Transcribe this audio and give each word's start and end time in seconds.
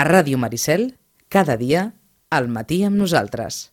A 0.00 0.04
Ràdio 0.06 0.38
Maricel, 0.40 0.94
cada 1.28 1.58
dia, 1.60 1.80
al 2.32 2.46
matí 2.48 2.78
amb 2.88 2.96
nosaltres. 2.96 3.68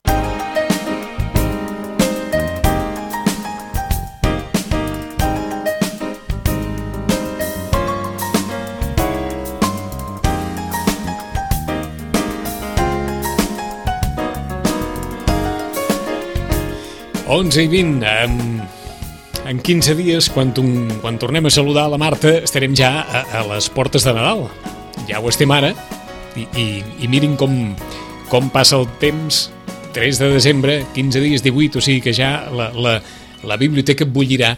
Onze 17.23 17.63
i 17.63 17.71
20, 17.71 18.03
en, 18.03 18.35
en 19.47 19.61
15 19.63 19.95
dies, 19.95 20.27
quan, 20.27 20.51
un, 20.59 20.89
quan 20.99 21.15
tornem 21.23 21.47
a 21.47 21.53
saludar 21.55 21.87
la 21.87 22.01
Marta, 22.03 22.41
estarem 22.41 22.75
ja 22.75 22.97
a, 23.05 23.23
a 23.31 23.47
les 23.53 23.71
portes 23.71 24.03
de 24.03 24.11
Nadal. 24.11 24.49
Ja 25.07 25.23
ho 25.23 25.31
estem 25.31 25.55
ara, 25.55 25.71
i, 26.37 26.47
i, 26.57 26.67
i 27.03 27.11
mirin 27.11 27.35
com, 27.39 27.53
com 28.31 28.51
passa 28.53 28.79
el 28.79 28.87
temps, 29.01 29.47
3 29.97 30.19
de 30.21 30.33
desembre, 30.35 30.81
15 30.93 31.23
dies, 31.23 31.45
18, 31.45 31.79
o 31.79 31.81
sigui 31.81 32.03
que 32.05 32.13
ja 32.13 32.31
la, 32.53 32.69
la, 32.77 32.99
la 33.47 33.57
biblioteca 33.57 34.05
bullirà 34.05 34.51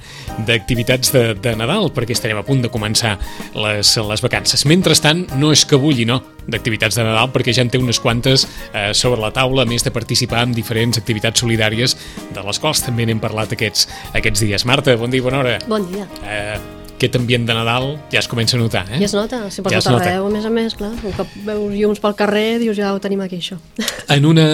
d'activitats 0.47 1.13
de, 1.15 1.23
de 1.39 1.53
Nadal, 1.59 1.89
perquè 1.95 2.15
estarem 2.15 2.39
a 2.39 2.45
punt 2.47 2.63
de 2.63 2.71
començar 2.71 3.15
les, 3.55 3.93
les 4.09 4.23
vacances. 4.23 4.65
Mentrestant, 4.69 5.25
no 5.39 5.51
és 5.55 5.65
que 5.67 5.79
bulli, 5.79 6.07
no, 6.09 6.19
d'activitats 6.47 6.99
de 6.99 7.05
Nadal, 7.07 7.31
perquè 7.35 7.55
ja 7.55 7.65
en 7.65 7.71
té 7.71 7.81
unes 7.81 8.01
quantes 8.03 8.47
eh, 8.73 8.89
sobre 8.97 9.21
la 9.23 9.31
taula, 9.35 9.63
a 9.63 9.69
més 9.69 9.85
de 9.85 9.93
participar 9.95 10.45
en 10.47 10.55
diferents 10.57 10.99
activitats 11.01 11.45
solidàries, 11.45 11.95
de 12.35 12.43
les 12.45 12.59
quals 12.61 12.83
també 12.85 13.07
n'hem 13.07 13.23
parlat 13.23 13.55
aquests, 13.55 13.87
aquests 14.15 14.45
dies. 14.47 14.67
Marta, 14.69 14.97
bon 14.99 15.11
dia 15.11 15.23
i 15.23 15.27
bona 15.29 15.43
hora. 15.43 15.55
Bon 15.69 15.87
dia. 15.91 16.07
Eh, 16.23 16.78
aquest 16.99 17.15
ambient 17.17 17.47
de 17.47 17.55
Nadal 17.55 17.93
ja 18.11 18.19
es 18.19 18.27
comença 18.29 18.57
a 18.57 18.61
notar, 18.61 18.83
eh? 18.91 18.99
Ja 18.99 19.07
es 19.07 19.15
nota, 19.15 19.41
si 19.49 19.63
per 19.63 19.71
Ja 19.71 19.77
ja 19.77 19.79
es 19.79 19.87
tot 19.87 19.95
nota. 19.97 20.05
arreu, 20.11 20.27
a 20.27 20.33
més 20.35 20.45
a 20.45 20.51
més, 20.53 20.75
clar, 20.75 20.91
un 20.99 21.15
cop 21.15 21.31
veus 21.47 21.73
llums 21.79 22.03
pel 22.03 22.15
carrer, 22.19 22.59
dius 22.59 22.75
ja 22.77 22.91
ho 22.93 22.99
tenim 23.01 23.21
aquí, 23.25 23.39
això. 23.41 23.57
En 24.09 24.25
una 24.25 24.45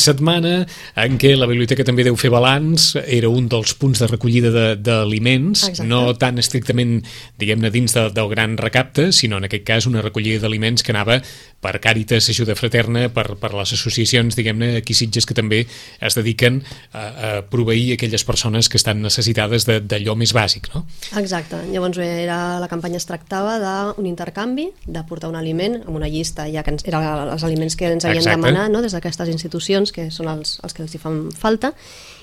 setmana 0.00 0.62
en 0.96 1.18
què 1.20 1.34
la 1.36 1.44
biblioteca 1.46 1.84
també 1.84 2.06
deu 2.06 2.16
fer 2.16 2.30
balanç, 2.32 2.94
era 3.04 3.28
un 3.28 3.48
dels 3.52 3.74
punts 3.76 4.00
de 4.00 4.06
recollida 4.08 4.50
d'aliments, 4.80 5.66
no 5.84 6.14
tan 6.16 6.38
estrictament, 6.40 7.02
diguem-ne, 7.38 7.68
dins 7.74 7.92
de, 7.92 8.06
del 8.16 8.30
gran 8.32 8.56
recapte, 8.56 9.10
sinó 9.12 9.36
en 9.42 9.44
aquest 9.50 9.66
cas 9.68 9.86
una 9.90 10.00
recollida 10.00 10.40
d'aliments 10.40 10.82
que 10.82 10.94
anava 10.96 11.18
per 11.64 11.74
Càritas, 11.84 12.30
Ajuda 12.32 12.56
Fraterna, 12.56 13.06
per, 13.12 13.36
per 13.40 13.52
les 13.56 13.72
associacions, 13.76 14.36
diguem-ne, 14.36 14.74
aquí 14.80 14.96
Sitges, 14.96 15.24
que 15.28 15.36
també 15.36 15.62
es 16.00 16.16
dediquen 16.16 16.62
a, 16.92 17.04
a 17.04 17.30
proveir 17.48 17.94
aquelles 17.98 18.24
persones 18.24 18.68
que 18.72 18.80
estan 18.80 19.00
necessitades 19.04 19.64
de- 19.68 19.80
d'allò 19.84 20.16
més 20.16 20.32
bàsic, 20.36 20.70
no? 20.74 20.86
Exacte, 21.20 21.60
llavors 21.72 21.83
era, 21.98 22.58
la 22.60 22.68
campanya 22.68 22.96
es 22.96 23.06
tractava 23.06 23.58
d'un 23.60 24.06
intercanvi, 24.06 24.70
de 24.86 25.02
portar 25.04 25.28
un 25.28 25.36
aliment 25.36 25.80
amb 25.86 25.96
una 25.96 26.08
llista, 26.08 26.46
ja 26.50 26.62
que 26.62 26.70
ens, 26.70 26.84
eren 26.86 27.02
els 27.30 27.44
aliments 27.44 27.76
que 27.76 27.90
ens 27.92 28.04
havien 28.04 28.22
Exacte. 28.22 28.40
demanat 28.40 28.70
no? 28.70 28.80
des 28.82 28.92
d'aquestes 28.92 29.28
institucions, 29.28 29.92
que 29.92 30.10
són 30.10 30.28
els, 30.28 30.58
els 30.62 30.72
que 30.74 30.82
els 30.82 30.94
hi 30.94 30.98
fan 30.98 31.30
falta, 31.32 31.74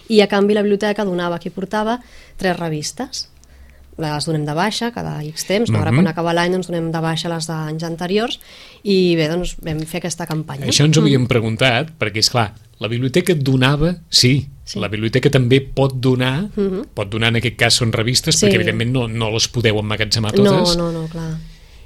i 0.09 0.22
a 0.22 0.28
canvi 0.28 0.54
la 0.54 0.62
biblioteca 0.64 1.06
donava 1.06 1.38
qui 1.39 1.50
portava 1.50 2.00
tres 2.38 2.58
revistes. 2.59 3.28
Les 4.02 4.26
donem 4.26 4.45
de 4.48 4.54
baixa 4.56 4.92
cada 4.92 5.22
X 5.23 5.45
temps, 5.45 5.70
no? 5.70 5.80
ara 5.80 5.92
Mhm. 5.92 5.98
quan 6.00 6.08
acaba 6.08 6.34
l'any 6.34 6.54
doncs 6.54 6.67
donem 6.67 6.92
de 6.92 7.00
baixa 7.00 7.30
les 7.30 7.45
d'anys 7.48 7.84
anteriors 7.84 8.39
i 8.84 9.16
bé, 9.16 9.28
doncs 9.28 9.58
vam 9.62 9.80
fer 9.86 10.00
aquesta 10.00 10.26
campanya. 10.26 10.66
Això 10.66 10.86
ens 10.86 10.98
ho 10.98 11.02
havíem 11.02 11.28
preguntat, 11.28 11.92
perquè, 12.00 12.17
és 12.20 12.30
clar, 12.30 12.54
la 12.81 12.89
biblioteca 12.89 13.35
donava, 13.37 13.91
sí, 14.09 14.47
Sí. 14.65 14.79
la 14.79 14.87
biblioteca 14.89 15.29
també 15.29 15.59
pot 15.61 15.93
donar, 16.01 16.49
pot 16.95 17.09
donar 17.11 17.29
en 17.29 17.35
aquest 17.41 17.55
cas 17.59 17.75
són 17.77 17.91
revistes, 17.93 18.35
Sí. 18.39 18.45
perquè 18.47 18.55
evidentment 18.57 18.91
no, 18.91 19.07
no 19.07 19.29
les 19.31 19.47
podeu 19.47 19.77
emmagatzemar 19.79 20.33
No, 20.37 20.43
totes. 20.43 20.75
no, 20.77 20.91
no, 20.91 21.05
clar. 21.11 21.37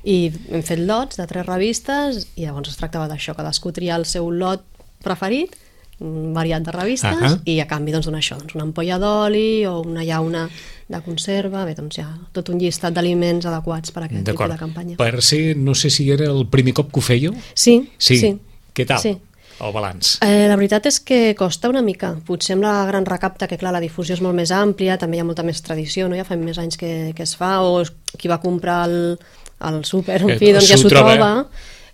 I 0.06 0.32
hem 0.52 0.62
fet 0.64 0.80
lots 0.80 1.18
de 1.18 1.26
tres 1.28 1.46
revistes 1.48 2.28
i 2.38 2.46
llavors 2.46 2.70
es 2.70 2.78
tractava 2.78 3.08
d'això, 3.10 3.34
cadascú 3.36 3.72
triar 3.74 3.98
el 4.00 4.06
seu 4.06 4.30
lot 4.32 4.64
preferit, 5.04 5.56
variat 6.00 6.62
de 6.64 6.72
revistes, 6.76 7.16
Ahà. 7.22 7.40
i 7.46 7.60
a 7.60 7.68
canvi 7.68 7.92
doncs, 7.94 8.06
donar 8.06 8.20
això, 8.20 8.38
doncs, 8.38 8.54
una 8.56 8.66
ampolla 8.68 8.98
d'oli 9.00 9.66
o 9.66 9.80
una 9.82 10.04
llauna 10.04 10.50
de 10.90 11.00
conserva, 11.02 11.64
bé, 11.66 11.74
doncs 11.74 11.96
ja 11.96 12.08
tot 12.34 12.50
un 12.50 12.60
llistat 12.60 12.94
d'aliments 12.94 13.46
adequats 13.48 13.92
per 13.92 14.04
a 14.04 14.06
aquest 14.08 14.26
tipus 14.26 14.50
de 14.52 14.58
campanya. 14.58 14.98
Per 14.98 15.22
ser, 15.24 15.56
no 15.58 15.74
sé 15.74 15.90
si 15.90 16.10
era 16.12 16.26
el 16.26 16.48
primer 16.48 16.74
cop 16.74 16.92
que 16.92 17.00
ho 17.00 17.04
fèieu. 17.04 17.34
Sí, 17.54 17.90
Sí. 17.98 18.18
sí. 18.20 18.38
Què 18.76 18.86
tal? 18.86 19.00
Sí. 19.02 19.18
El 19.64 19.72
balanç. 19.72 20.18
Eh, 20.22 20.48
la 20.50 20.56
veritat 20.60 20.86
és 20.90 21.00
que 21.00 21.34
costa 21.38 21.70
una 21.70 21.82
mica. 21.82 22.16
Potser 22.28 22.56
amb 22.58 22.64
la 22.64 22.86
gran 22.90 23.06
recapta, 23.06 23.48
que 23.48 23.58
clar, 23.58 23.72
la 23.72 23.80
difusió 23.80 24.14
és 24.18 24.22
molt 24.22 24.36
més 24.36 24.52
àmplia, 24.52 24.98
també 25.00 25.18
hi 25.18 25.22
ha 25.24 25.28
molta 25.28 25.44
més 25.48 25.62
tradició, 25.64 26.10
no? 26.10 26.16
ja 26.20 26.26
fa 26.28 26.36
més 26.36 26.58
anys 26.60 26.76
que, 26.78 27.14
que 27.16 27.24
es 27.24 27.36
fa, 27.40 27.62
o 27.64 27.84
qui 28.18 28.28
va 28.28 28.42
comprar 28.44 28.84
el, 28.90 29.18
el 29.64 29.84
súper, 29.86 30.22
en 30.24 30.30
Eh, 30.36 30.38
fi, 30.38 30.52
doncs 30.52 30.68
ja 30.68 30.78
s'ho 30.78 30.90
troba. 30.92 31.16
troba. 31.16 31.48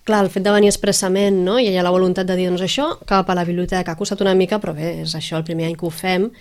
Clar, 0.04 0.24
el 0.26 0.32
fet 0.34 0.42
de 0.42 0.50
venir 0.50 0.68
expressament, 0.72 1.44
no? 1.46 1.60
i 1.62 1.68
hi 1.70 1.78
ha 1.78 1.84
la 1.86 1.92
voluntat 1.94 2.26
de 2.26 2.36
dir, 2.36 2.48
doncs 2.50 2.64
això, 2.66 2.96
cap 3.06 3.30
a 3.30 3.36
la 3.38 3.44
biblioteca, 3.46 3.92
ha 3.94 3.96
costat 4.00 4.22
una 4.26 4.34
mica, 4.34 4.58
però 4.60 4.74
bé, 4.74 5.04
és 5.04 5.14
això 5.14 5.38
el 5.38 5.44
primer 5.46 5.68
any 5.70 5.76
que 5.78 5.86
ho 5.86 5.92
fem, 5.94 6.32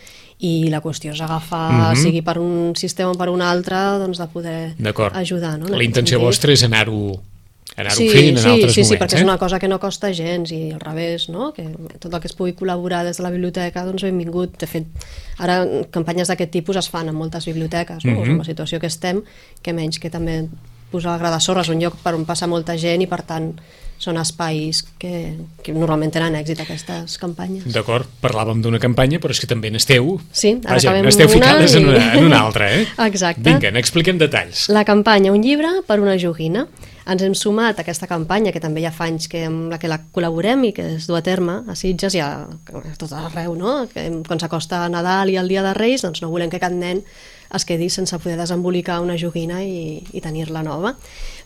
i 0.41 0.71
la 0.73 0.81
qüestió 0.81 1.13
és 1.13 1.21
agafar, 1.21 1.93
Mhm. 1.93 1.97
sigui 2.01 2.23
per 2.23 2.39
un 2.41 2.73
sistema 2.75 3.11
o 3.11 3.15
per 3.15 3.29
un 3.29 3.43
altre, 3.43 3.77
doncs 4.01 4.17
de 4.17 4.27
poder 4.33 4.75
ajudar. 5.13 5.59
No? 5.59 5.69
La 5.69 5.85
intenció 5.85 6.19
vostra 6.19 6.53
és 6.55 6.63
anar-ho 6.65 7.21
anar 7.77 7.93
Sí, 7.95 8.09
fent 8.11 8.37
en 8.37 8.43
sí, 8.43 8.49
altres 8.49 8.75
sí, 8.75 8.83
sí, 8.83 8.87
moments, 8.89 9.03
perquè 9.03 9.19
és 9.19 9.23
eh? 9.23 9.29
una 9.29 9.39
cosa 9.39 9.59
que 9.59 9.69
no 9.69 9.79
costa 9.81 10.13
gens 10.17 10.53
i 10.53 10.73
al 10.75 10.81
revés, 10.81 11.29
no? 11.29 11.53
que 11.57 11.69
tot 11.99 12.13
el 12.13 12.21
que 12.21 12.31
es 12.31 12.37
pugui 12.37 12.55
col·laborar 12.59 13.05
des 13.07 13.21
de 13.21 13.27
la 13.27 13.31
biblioteca, 13.31 13.85
doncs 13.87 14.05
benvingut. 14.07 14.59
De 14.61 14.67
fet, 14.67 15.07
ara 15.39 15.63
campanyes 15.95 16.29
d'aquest 16.29 16.53
tipus 16.59 16.81
es 16.81 16.91
fan 16.91 17.09
en 17.09 17.15
moltes 17.15 17.47
biblioteques, 17.47 18.05
no? 18.05 18.19
Mm 18.19 18.25
-hmm. 18.25 18.39
la 18.39 18.45
situació 18.45 18.81
que 18.81 18.87
estem, 18.87 19.23
que 19.63 19.73
menys 19.73 19.99
que 19.99 20.11
també 20.11 20.49
posar 20.91 21.13
la 21.13 21.19
Gra 21.19 21.31
de 21.31 21.41
Sorra 21.41 21.63
és 21.63 21.69
un 21.69 21.81
lloc 21.81 21.97
per 22.03 22.15
on 22.15 22.25
passa 22.27 22.47
molta 22.47 22.77
gent 22.77 23.03
i 23.03 23.07
per 23.07 23.23
tant 23.23 23.55
són 24.01 24.17
espais 24.17 24.79
que, 24.99 25.35
que 25.61 25.75
normalment 25.77 26.11
tenen 26.15 26.39
èxit 26.39 26.63
aquestes 26.65 27.19
campanyes. 27.21 27.67
D'acord, 27.69 28.09
parlàvem 28.23 28.63
d'una 28.65 28.81
campanya, 28.81 29.19
però 29.21 29.35
és 29.37 29.41
que 29.43 29.49
també 29.51 29.69
n'esteu... 29.71 30.15
Sí, 30.33 30.55
ara 30.65 30.79
Vaja, 30.79 30.89
acabem 30.89 31.05
n'esteu 31.11 31.29
ficades 31.29 31.75
en, 31.77 31.85
i- 31.85 31.91
una, 31.93 32.07
en 32.17 32.25
una 32.31 32.39
altra, 32.47 32.71
eh? 32.79 32.87
Exacte. 33.07 33.45
Vinga, 33.45 33.71
n'expliquem 33.77 34.17
detalls. 34.21 34.71
La 34.73 34.87
campanya 34.89 35.35
Un 35.37 35.45
llibre 35.45 35.69
per 35.87 36.01
una 36.01 36.17
joguina. 36.19 36.65
Ens 37.11 37.23
hem 37.27 37.35
sumat 37.35 37.79
a 37.81 37.83
aquesta 37.85 38.07
campanya, 38.07 38.53
que 38.55 38.61
també 38.63 38.81
ja 38.85 38.93
fa 38.95 39.07
anys 39.11 39.27
que 39.29 39.43
amb 39.49 39.69
la 39.73 39.79
que 39.83 39.89
la 39.91 39.99
col·laborem 40.15 40.63
i 40.69 40.73
que 40.77 40.85
es 40.97 41.09
du 41.09 41.17
a 41.19 41.23
terme 41.27 41.59
a 41.69 41.75
Sitges 41.77 42.15
i 42.15 42.21
a, 42.23 42.29
a 42.47 42.95
tot 43.01 43.13
arreu, 43.19 43.53
no? 43.59 43.83
Que 43.93 44.05
quan 44.29 44.39
s'acosta 44.41 44.85
Nadal 44.93 45.33
i 45.33 45.37
el 45.41 45.49
Dia 45.51 45.65
de 45.67 45.75
Reis, 45.77 46.05
doncs 46.07 46.23
no 46.23 46.31
volem 46.33 46.49
que 46.53 46.61
cap 46.63 46.73
nen 46.73 47.03
es 47.51 47.65
quedi 47.67 47.89
sense 47.91 48.15
poder 48.23 48.37
desembolicar 48.39 49.01
una 49.03 49.17
joguina 49.19 49.59
i, 49.65 49.99
i 50.15 50.21
tenir-la 50.23 50.63
nova. 50.63 50.93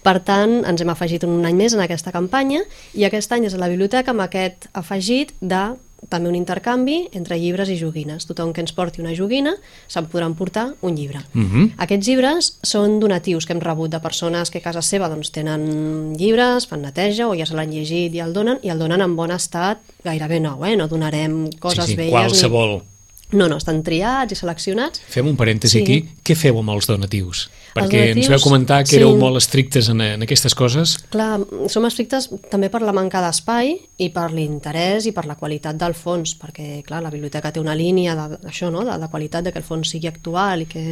Per 0.05 0.19
tant, 0.21 0.61
ens 0.69 0.83
hem 0.85 0.91
afegit 0.93 1.25
un 1.25 1.41
any 1.49 1.57
més 1.57 1.73
en 1.73 1.81
aquesta 1.81 2.13
campanya 2.13 2.61
i 2.93 3.07
aquest 3.09 3.33
any 3.33 3.47
és 3.49 3.55
a 3.57 3.61
la 3.63 3.71
biblioteca 3.73 4.13
amb 4.13 4.21
aquest 4.27 4.69
afegit 4.77 5.33
de 5.41 5.65
també 6.13 6.29
un 6.29 6.35
intercanvi 6.37 7.09
entre 7.17 7.39
llibres 7.41 7.71
i 7.73 7.79
joguines. 7.81 8.27
Tothom 8.29 8.51
que 8.53 8.61
ens 8.61 8.75
porti 8.77 9.01
una 9.01 9.15
joguina 9.17 9.55
se'n 9.89 10.05
podrà 10.13 10.27
emportar 10.29 10.67
un 10.85 10.99
llibre. 10.99 11.23
Mhm. 11.33 11.71
Aquests 11.81 12.07
llibres 12.11 12.51
són 12.63 12.99
donatius 13.01 13.47
que 13.47 13.55
hem 13.55 13.61
rebut 13.65 13.91
de 13.91 14.01
persones 14.05 14.51
que 14.51 14.59
a 14.61 14.61
casa 14.67 14.83
seva 14.83 15.09
doncs, 15.09 15.31
tenen 15.33 16.13
llibres, 16.19 16.67
fan 16.69 16.83
neteja 16.83 17.27
o 17.27 17.35
ja 17.35 17.47
se 17.47 17.55
l'han 17.57 17.73
llegit 17.73 18.13
i 18.15 18.21
el 18.21 18.35
donen, 18.35 18.59
i 18.63 18.69
el 18.69 18.79
donen 18.79 19.01
en 19.01 19.17
bon 19.17 19.31
estat 19.31 19.79
gairebé 20.05 20.41
nou, 20.41 20.61
eh? 20.67 20.77
no 20.77 20.89
donarem 20.89 21.49
coses 21.59 21.87
sí, 21.87 21.93
sí, 21.93 21.97
velles. 21.97 22.13
qualsevol. 22.13 22.83
Ni... 22.83 23.39
No, 23.39 23.49
no, 23.49 23.57
estan 23.57 23.83
triats 23.83 24.31
i 24.31 24.37
seleccionats. 24.37 25.01
Fem 25.09 25.27
un 25.27 25.37
parèntesi 25.37 25.79
Sí. 25.79 25.83
aquí. 25.83 26.09
Què 26.23 26.37
feu 26.37 26.59
amb 26.59 26.69
els 26.71 26.87
donatius? 26.87 27.49
Perquè 27.75 28.01
ens 28.13 28.15
donatius, 28.15 28.31
veu 28.31 28.43
comentar 28.45 28.81
que 28.85 28.93
sí. 28.93 28.97
éreu 29.01 29.17
molt 29.19 29.41
estrictes 29.41 29.89
en, 29.91 30.01
en 30.01 30.23
aquestes 30.23 30.55
coses. 30.55 30.97
Clar, 31.11 31.41
som 31.73 31.87
estrictes 31.89 32.31
també 32.53 32.71
per 32.71 32.85
la 32.87 32.95
manca 32.95 33.23
d'espai 33.25 33.75
i 33.99 34.11
per 34.15 34.29
l'interès 34.33 35.09
i 35.11 35.13
per 35.17 35.27
la 35.27 35.35
qualitat 35.35 35.77
del 35.81 35.95
fons, 35.99 36.37
perquè 36.39 36.83
clar, 36.87 37.03
la 37.03 37.11
biblioteca 37.11 37.51
té 37.53 37.61
una 37.61 37.75
línia 37.75 38.15
de- 38.15 38.39
d'això, 38.47 38.71
no? 38.71 38.85
de, 38.87 38.95
de 39.03 39.09
qualitat, 39.11 39.45
de 39.45 39.53
que 39.53 39.59
el 39.59 39.67
fons 39.67 39.91
sigui 39.91 40.09
actual 40.11 40.63
i 40.63 40.71
que 40.71 40.85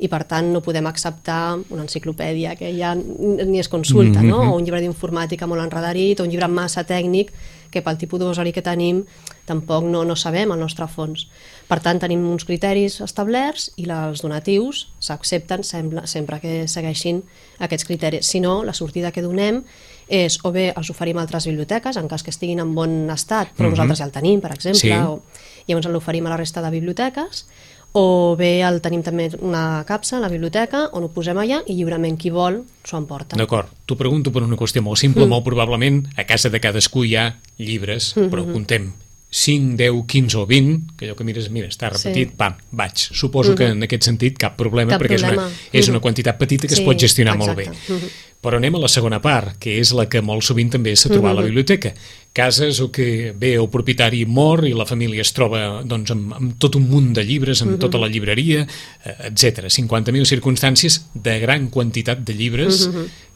i 0.00 0.08
per 0.08 0.22
tant 0.24 0.46
no 0.48 0.62
podem 0.64 0.86
acceptar 0.88 1.58
una 1.68 1.82
enciclopèdia 1.84 2.54
que 2.56 2.70
ja 2.72 2.94
ni 2.96 3.58
es 3.60 3.68
consulta, 3.68 4.22
no? 4.24 4.38
o 4.48 4.56
un 4.56 4.64
llibre 4.64 4.80
d'informàtica 4.80 5.44
molt 5.46 5.60
enredarit, 5.60 6.20
o 6.20 6.24
un 6.24 6.32
llibre 6.32 6.48
massa 6.48 6.86
tècnic 6.88 7.28
que 7.70 7.82
pel 7.84 7.98
tipus 8.00 8.18
d'usuari 8.22 8.52
que 8.56 8.64
tenim 8.64 9.02
tampoc 9.46 9.84
no, 9.84 10.00
no 10.08 10.16
sabem 10.16 10.52
el 10.54 10.58
nostre 10.60 10.88
fons. 10.88 11.26
Per 11.70 11.78
tant, 11.78 12.00
tenim 12.02 12.24
uns 12.26 12.42
criteris 12.48 12.98
establerts 13.04 13.68
i 13.78 13.84
la- 13.86 14.08
els 14.08 14.24
donatius 14.24 14.88
s'accepten 14.98 15.62
sempre, 15.62 16.02
sempre 16.10 16.40
que 16.42 16.66
segueixin 16.66 17.22
aquests 17.62 17.86
criteris. 17.86 18.26
Si 18.26 18.40
no, 18.42 18.64
la 18.66 18.74
sortida 18.74 19.12
que 19.14 19.22
donem 19.22 19.62
és 20.08 20.40
o 20.42 20.50
bé 20.50 20.72
els 20.74 20.90
oferim 20.90 21.18
a 21.18 21.22
altres 21.22 21.46
biblioteques, 21.46 21.96
en 21.96 22.08
cas 22.10 22.24
que 22.26 22.30
estiguin 22.34 22.58
en 22.58 22.74
bon 22.74 23.08
estat, 23.14 23.52
però 23.56 23.70
nosaltres 23.70 23.98
ja 24.02 24.08
el 24.08 24.10
tenim, 24.10 24.40
per 24.40 24.50
exemple, 24.52 24.80
Sí. 24.80 24.90
o 24.90 25.22
llavors 25.68 25.86
l'oferim 25.86 26.26
a 26.26 26.30
la 26.30 26.36
resta 26.36 26.60
de 26.60 26.70
biblioteques, 26.70 27.46
o 27.92 28.36
bé 28.38 28.62
el 28.62 28.80
tenim 28.80 29.02
també 29.02 29.30
una 29.40 29.84
capsa 29.86 30.16
a 30.16 30.20
la 30.20 30.28
biblioteca 30.28 30.88
on 30.92 31.04
ho 31.04 31.08
posem 31.08 31.38
allà 31.38 31.62
i 31.66 31.74
lliurement 31.74 32.18
qui 32.18 32.30
vol 32.30 32.64
s'ho 32.84 32.96
emporta. 32.98 33.36
D'acord, 33.36 33.68
t'ho 33.86 33.96
pregunto 33.96 34.32
per 34.32 34.42
una 34.42 34.56
qüestió 34.56 34.82
molt 34.82 34.98
simple, 34.98 35.24
mm. 35.24 35.28
molt 35.28 35.44
probablement 35.44 36.04
a 36.16 36.24
casa 36.24 36.50
de 36.50 36.60
cadascú 36.60 37.04
hi 37.04 37.16
ha 37.16 37.36
llibres, 37.58 38.16
mm 38.16 38.22
-hmm. 38.22 38.30
però 38.30 38.52
contem 38.52 38.92
5, 39.30 39.76
10, 39.76 40.06
15 40.06 40.36
o 40.36 40.46
20, 40.46 40.94
que 40.98 41.06
allò 41.06 41.14
que 41.16 41.24
mires, 41.24 41.50
mira, 41.50 41.68
està 41.68 41.88
repetit, 41.88 42.30
Sí. 42.30 42.34
pam, 42.36 42.56
vaig. 42.72 42.96
Suposo 42.96 43.54
que 43.54 43.68
en 43.68 43.82
aquest 43.82 44.02
sentit 44.02 44.36
cap 44.36 44.56
problema, 44.56 44.90
Cap 44.90 45.02
perquè 45.02 45.14
és 45.14 45.22
una, 45.22 45.28
problema. 45.34 45.56
és 45.72 45.88
una 45.88 45.98
Mhm. 45.98 46.02
quantitat 46.02 46.36
petita 46.38 46.66
que 46.66 46.74
es 46.74 46.80
Sí, 46.80 46.84
pot 46.84 46.98
gestionar 46.98 47.36
molt 47.38 47.54
bé. 47.56 47.64
exacte. 47.64 47.92
Mhm. 47.92 48.10
Però 48.42 48.56
anem 48.56 48.74
a 48.74 48.78
la 48.78 48.88
segona 48.88 49.20
part, 49.20 49.58
que 49.58 49.78
és 49.80 49.92
la 49.92 50.08
que 50.08 50.22
molt 50.22 50.42
sovint 50.42 50.70
també 50.70 50.96
s'ha 50.96 51.10
trobat 51.10 51.32
a 51.32 51.34
la 51.34 51.42
biblioteca. 51.42 51.92
Cases 52.32 52.80
o 52.80 52.90
que 52.90 53.34
ve 53.38 53.54
el 53.54 53.68
propietari 53.68 54.24
mor 54.24 54.66
i 54.66 54.72
la 54.72 54.86
família 54.86 55.20
es 55.20 55.32
troba 55.34 55.82
doncs, 55.84 56.10
amb, 56.10 56.32
amb 56.32 56.58
tot 56.58 56.74
un 56.76 56.88
munt 56.88 57.12
de 57.12 57.22
llibres, 57.22 57.60
amb 57.60 57.78
tota 57.78 57.98
la 57.98 58.08
llibreria, 58.08 58.66
eh, 59.04 59.14
etc. 59.28 59.68
50.000 59.68 60.24
circumstàncies 60.24 61.02
de 61.12 61.38
gran 61.38 61.68
quantitat 61.68 62.24
de 62.24 62.32
llibres 62.34 62.88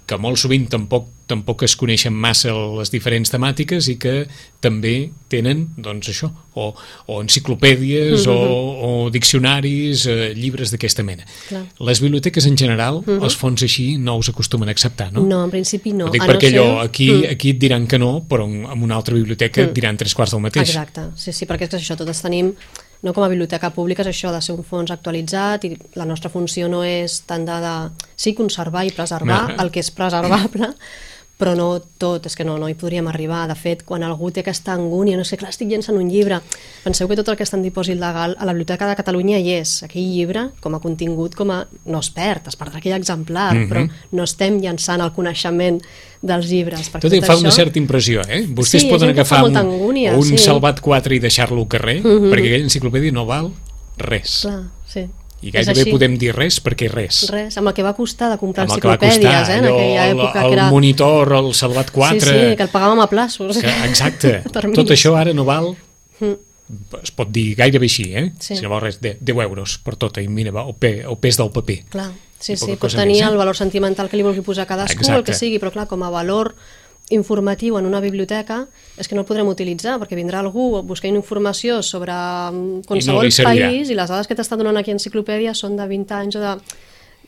que 0.06 0.16
molt 0.20 0.36
sovint 0.36 0.68
tampoc 0.68 1.10
tampoc 1.26 1.62
es 1.64 1.72
coneixen 1.80 2.12
massa 2.12 2.52
les 2.76 2.90
diferents 2.92 3.30
temàtiques 3.32 3.86
i 3.88 3.94
que 3.96 4.26
també 4.60 5.08
tenen, 5.32 5.62
doncs 5.80 6.10
això, 6.12 6.28
o, 6.52 6.66
o 7.08 7.22
enciclopèdies 7.22 8.26
o, 8.28 8.34
o 8.36 8.90
diccionaris, 9.10 10.04
eh, 10.06 10.34
llibres 10.36 10.68
d'aquesta 10.74 11.02
mena. 11.02 11.24
Clar. 11.48 11.62
Les 11.88 12.02
biblioteques 12.04 12.44
en 12.44 12.58
general, 12.60 13.00
els 13.08 13.36
fons 13.40 13.64
així 13.64 13.94
no 13.96 14.18
us 14.20 14.28
acostumen 14.28 14.68
a 14.68 14.74
acceptar, 14.76 15.10
no? 15.16 15.24
No, 15.24 15.42
en 15.48 15.50
principi 15.54 15.94
no. 15.96 16.10
Ho 16.10 16.12
dic 16.12 16.22
a 16.24 16.28
perquè 16.28 16.50
no 16.52 16.58
ser- 16.58 16.60
allò, 16.60 16.80
aquí, 16.84 17.08
Mm. 17.14 17.30
aquí 17.32 17.50
et 17.50 17.58
diran 17.58 17.86
que 17.86 17.98
no, 17.98 18.12
però 18.28 18.44
en, 18.44 18.64
en 18.68 18.82
una 18.82 18.96
altra 18.96 19.14
biblioteca 19.14 19.62
et 19.62 19.72
diran 19.72 19.96
tres 19.96 20.14
quarts 20.14 20.32
del 20.32 20.40
mateix. 20.44 20.68
Exacte, 20.68 21.08
sí, 21.16 21.32
sí, 21.32 21.46
perquè 21.46 21.64
és 21.64 21.70
que 21.70 21.76
això, 21.80 21.96
totes 21.96 22.20
tenim, 22.20 22.52
no 23.04 23.12
com 23.12 23.22
a 23.24 23.28
biblioteca 23.28 23.68
pública, 23.70 24.02
és 24.02 24.08
això, 24.14 24.30
de 24.32 24.40
ser 24.42 24.54
un 24.56 24.64
fons 24.64 24.90
actualitzat 24.94 25.64
i 25.68 25.74
la 26.00 26.06
nostra 26.08 26.30
funció 26.32 26.68
no 26.72 26.80
és 26.88 27.20
tant 27.28 27.44
de, 27.44 27.58
de 27.60 27.74
sí, 28.16 28.32
conservar 28.34 28.86
i 28.88 28.94
preservar 28.96 29.42
Ah. 29.52 29.56
el 29.62 29.70
que 29.70 29.80
és 29.84 29.90
preservable, 29.92 30.72
però 31.38 31.56
no 31.58 31.80
tot, 31.98 32.26
és 32.26 32.36
que 32.38 32.44
no, 32.46 32.56
no 32.58 32.68
hi 32.70 32.74
podríem 32.78 33.08
arribar. 33.10 33.48
De 33.50 33.56
fet, 33.58 33.82
quan 33.84 34.02
algú 34.06 34.30
té 34.30 34.40
aquesta 34.44 34.72
angúnia, 34.72 35.16
no 35.18 35.24
sé, 35.26 35.36
clar, 35.36 35.50
estic 35.50 35.68
llençant 35.68 35.96
un 35.98 36.08
llibre, 36.08 36.38
penseu 36.84 37.08
que 37.10 37.16
tot 37.18 37.28
el 37.28 37.36
que 37.36 37.42
està 37.42 37.56
en 37.58 37.64
dipòsit 37.64 37.98
legal 37.98 38.36
a 38.38 38.44
la 38.46 38.52
Biblioteca 38.54 38.86
de 38.86 38.94
Catalunya 38.94 39.40
hi 39.42 39.50
és. 39.58 39.82
Aquell 39.82 40.06
llibre, 40.06 40.44
com 40.62 40.74
a 40.76 40.80
contingut, 40.80 41.34
com 41.34 41.50
a... 41.50 41.64
no 41.86 41.98
es 41.98 42.10
perd, 42.14 42.46
es 42.48 42.56
perdrà 42.56 42.78
aquell 42.78 42.94
exemplar, 42.96 43.54
Mhm. 43.54 43.68
però 43.68 43.88
no 44.12 44.22
estem 44.22 44.60
llançant 44.62 45.02
el 45.02 45.12
coneixement 45.12 45.82
dels 46.22 46.46
llibres. 46.48 46.86
perquè 46.92 47.00
Tot 47.08 47.12
i 47.12 47.20
fa 47.20 47.36
una 47.36 47.48
això- 47.50 47.56
certa 47.64 47.78
impressió, 47.78 48.22
eh? 48.28 48.46
Vostès 48.48 48.80
Sí, 48.82 48.88
poden 48.88 49.10
agafar 49.10 49.42
un, 49.44 49.56
angúnia, 49.56 50.14
un 50.14 50.22
sí. 50.22 50.38
salvat 50.38 50.80
4 50.80 51.14
i 51.14 51.18
deixar-lo 51.18 51.60
al 51.60 51.68
carrer, 51.68 52.00
perquè 52.02 52.46
aquella 52.46 52.64
enciclopèdia 52.64 53.12
no 53.12 53.26
val 53.26 53.50
res. 53.98 54.40
Clar, 54.42 54.62
sí. 54.86 55.04
I 55.44 55.52
gairebé 55.52 55.84
podem 55.92 56.14
dir 56.20 56.32
res 56.32 56.56
perquè 56.64 56.88
res. 56.92 57.24
Res, 57.32 57.58
amb 57.60 57.68
el 57.70 57.76
que 57.76 57.84
va 57.84 57.92
costar 57.96 58.30
de 58.32 58.38
comprar 58.40 58.64
Amb 58.64 58.72
el 58.72 58.80
enciclopèdies, 58.80 59.20
costar, 59.20 59.54
eh, 59.54 59.58
en 59.58 59.68
aquella 59.68 60.06
el, 60.08 60.16
època 60.16 60.40
el 60.40 60.48
que 60.48 60.58
era... 60.58 60.68
monitor, 60.72 61.34
el 61.40 61.52
salvat 61.54 61.92
4... 61.92 62.20
Sí, 62.20 62.32
sí, 62.32 62.56
que 62.56 62.66
el 62.66 62.72
pagàvem 62.72 63.04
a 63.04 63.08
plaços. 63.12 63.60
que, 63.60 63.76
exacte. 63.90 64.38
Tot 64.78 64.94
això 64.96 65.16
ara 65.20 65.36
no 65.36 65.44
val 65.48 65.74
es 67.02 67.12
pot 67.12 67.28
dir 67.32 67.52
gairebé 67.58 67.88
així, 67.90 68.06
eh? 68.16 68.28
Sí. 68.40 68.56
Si 68.56 68.64
no 68.64 68.70
val 68.72 68.84
res, 68.86 69.00
de, 69.02 69.14
10 69.20 69.42
euros 69.44 69.76
per 69.84 69.96
tot, 70.00 70.16
i 70.22 70.28
mira, 70.32 70.52
va, 70.54 70.64
el, 70.68 70.76
pe, 70.80 70.94
el 71.04 71.18
pes 71.20 71.38
del 71.40 71.50
paper. 71.52 71.76
Clar, 71.92 72.08
sí, 72.38 72.56
sí, 72.56 72.76
pot 72.80 72.94
tenir 72.94 73.18
més, 73.18 73.26
eh? 73.26 73.28
el 73.30 73.36
valor 73.40 73.58
sentimental 73.58 74.08
que 74.08 74.16
li 74.16 74.24
vulgui 74.26 74.44
posar 74.46 74.66
cadascú, 74.70 75.02
Exacte. 75.02 75.18
el 75.20 75.26
que 75.28 75.36
sigui, 75.36 75.60
però 75.62 75.74
clar, 75.74 75.86
com 75.90 76.04
a 76.06 76.10
valor 76.14 76.54
informatiu 77.10 77.76
en 77.78 77.84
una 77.86 78.00
biblioteca 78.00 78.62
és 78.96 79.08
que 79.08 79.14
no 79.14 79.20
el 79.24 79.28
podrem 79.28 79.48
utilitzar 79.50 79.98
perquè 80.00 80.16
vindrà 80.16 80.40
algú 80.40 80.82
buscant 80.88 81.14
informació 81.18 81.82
sobre 81.82 82.14
mm, 82.14 82.86
qualsevol 82.88 83.26
li 83.26 83.34
servirà. 83.34 83.68
país 83.68 83.90
i 83.92 83.98
les 83.98 84.08
dades 84.08 84.26
que 84.26 84.34
t'està 84.38 84.56
donant 84.56 84.76
aquí 84.80 84.90
a 84.90 84.96
enciclopèdia 84.96 85.52
són 85.54 85.76
de 85.76 85.86
20 85.86 86.20
anys 86.22 86.36
o 86.40 86.44
de... 86.44 86.56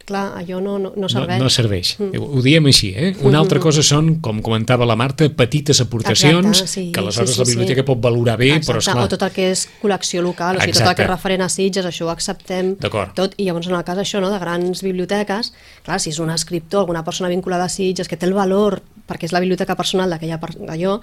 Clar, 0.07 0.37
allò 0.39 0.61
no, 0.63 0.77
no, 0.79 0.93
no 0.95 1.03
No, 1.03 1.09
serveix. 1.11 1.41
no 1.43 1.49
serveix. 1.51 1.89
Mm. 1.99 2.19
Ho, 2.21 2.27
ho 2.39 2.43
diem 2.45 2.67
així, 2.71 2.93
eh? 2.95 3.09
Una 3.27 3.41
altra 3.41 3.59
cosa 3.59 3.83
són, 3.83 4.21
com 4.23 4.39
comentava 4.41 4.87
la 4.87 4.95
Marta, 4.95 5.27
petites 5.35 5.81
aportacions 5.83 6.47
Exacte, 6.47 6.71
sí, 6.71 6.85
que 6.95 7.01
aleshores 7.01 7.33
sí, 7.33 7.35
sí, 7.35 7.41
la 7.41 7.47
biblioteca 7.49 7.83
sí. 7.83 7.87
pot 7.89 7.99
valorar 8.05 8.37
bé, 8.39 8.53
Exacte, 8.53 8.69
però 8.69 8.79
esclar... 8.85 9.05
o 9.09 9.11
tot 9.11 9.25
el 9.27 9.33
que 9.35 9.49
és 9.51 9.65
col·lecció 9.83 10.23
local, 10.23 10.61
o 10.61 10.63
sigui, 10.63 10.77
tot 10.79 10.93
el 10.93 10.95
que 10.95 11.03
és 11.09 11.11
referent 11.11 11.43
a 11.43 11.49
Sitges, 11.51 11.89
això 11.91 12.07
ho 12.07 12.13
acceptem 12.15 12.77
tot, 13.19 13.35
i 13.37 13.49
llavors 13.49 13.67
en 13.67 13.75
el 13.75 13.83
cas 13.89 13.99
això, 13.99 14.21
no, 14.23 14.31
de 14.31 14.39
grans 14.39 14.85
biblioteques, 14.87 15.51
clar, 15.83 15.99
si 15.99 16.15
és 16.15 16.21
un 16.23 16.31
escriptor, 16.31 16.85
alguna 16.85 17.03
persona 17.03 17.33
vinculada 17.33 17.67
a 17.67 17.73
Sitges, 17.73 18.07
que 18.07 18.15
té 18.21 18.31
el 18.31 18.37
valor, 18.39 18.79
perquè 19.07 19.25
és 19.29 19.33
la 19.33 19.41
biblioteca 19.41 19.77
personal 19.79 20.11
d'aquella 20.11 20.41
per- 20.43 20.57
d'allò, 20.59 20.97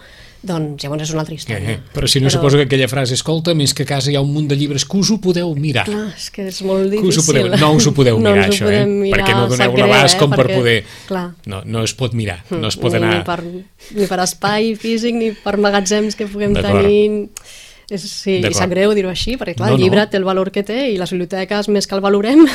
doncs 0.44 0.84
llavors 0.84 1.04
és 1.06 1.12
una 1.16 1.22
altra 1.22 1.34
Eh, 1.34 1.38
història. 1.38 1.70
eh. 1.72 1.80
Però 1.94 2.08
si 2.08 2.20
no, 2.20 2.30
suposo 2.30 2.58
que 2.58 2.64
aquella 2.64 2.88
frase, 2.92 3.14
escolta, 3.14 3.54
més 3.56 3.74
que 3.74 3.84
a 3.84 3.86
casa 3.86 4.12
hi 4.12 4.16
ha 4.16 4.22
un 4.22 4.34
munt 4.34 4.48
de 4.50 4.56
llibres 4.60 4.84
que 4.86 4.98
us 4.98 5.10
ho 5.12 5.20
podeu 5.22 5.54
mirar. 5.56 5.86
Clar, 5.86 6.10
és 6.18 6.30
que 6.30 6.48
és 6.48 6.62
molt 6.64 6.90
difícil. 6.92 7.10
us 7.10 7.18
ho 7.18 7.24
podeu, 7.32 7.48
no 7.58 7.72
us 7.74 7.88
ho 7.88 7.94
podeu 7.94 8.20
no 8.20 8.32
mirar, 8.34 8.50
això, 8.50 8.68
eh? 8.70 8.86
mirar, 8.86 9.20
perquè 9.24 9.36
no 9.38 9.48
doneu 9.48 9.78
l'abast 9.78 10.16
eh? 10.16 10.20
com 10.20 10.30
per 10.32 10.46
Perquè, 10.48 10.58
poder... 10.60 10.84
Clar, 11.08 11.32
No, 11.46 11.62
no 11.66 11.84
es 11.84 11.94
pot 11.94 12.14
mirar, 12.14 12.44
no 12.52 12.68
es 12.68 12.76
pot 12.76 12.92
ni, 12.92 12.98
anar... 12.98 13.18
ni, 13.18 13.24
per, 13.24 13.42
ni 13.96 14.08
per 14.08 14.20
espai 14.24 14.76
físic 14.76 15.16
ni 15.16 15.32
per 15.32 15.56
magatzems 15.58 16.16
que 16.16 16.28
puguem 16.28 16.54
tenir 16.60 17.30
sí, 17.98 18.40
i 18.40 18.54
sap 18.56 18.70
greu 18.72 18.94
dir-ho 18.96 19.10
així 19.12 19.36
perquè 19.38 19.56
clar, 19.58 19.70
No, 19.70 19.76
el 19.76 19.80
no. 19.82 19.84
llibre 19.86 20.06
té 20.10 20.18
el 20.18 20.24
valor 20.28 20.52
que 20.52 20.64
té 20.64 20.90
i 20.94 20.98
les 20.98 21.12
biblioteques 21.12 21.68
més 21.70 21.86
que 21.88 21.96
el 21.96 22.02
valorem 22.02 22.46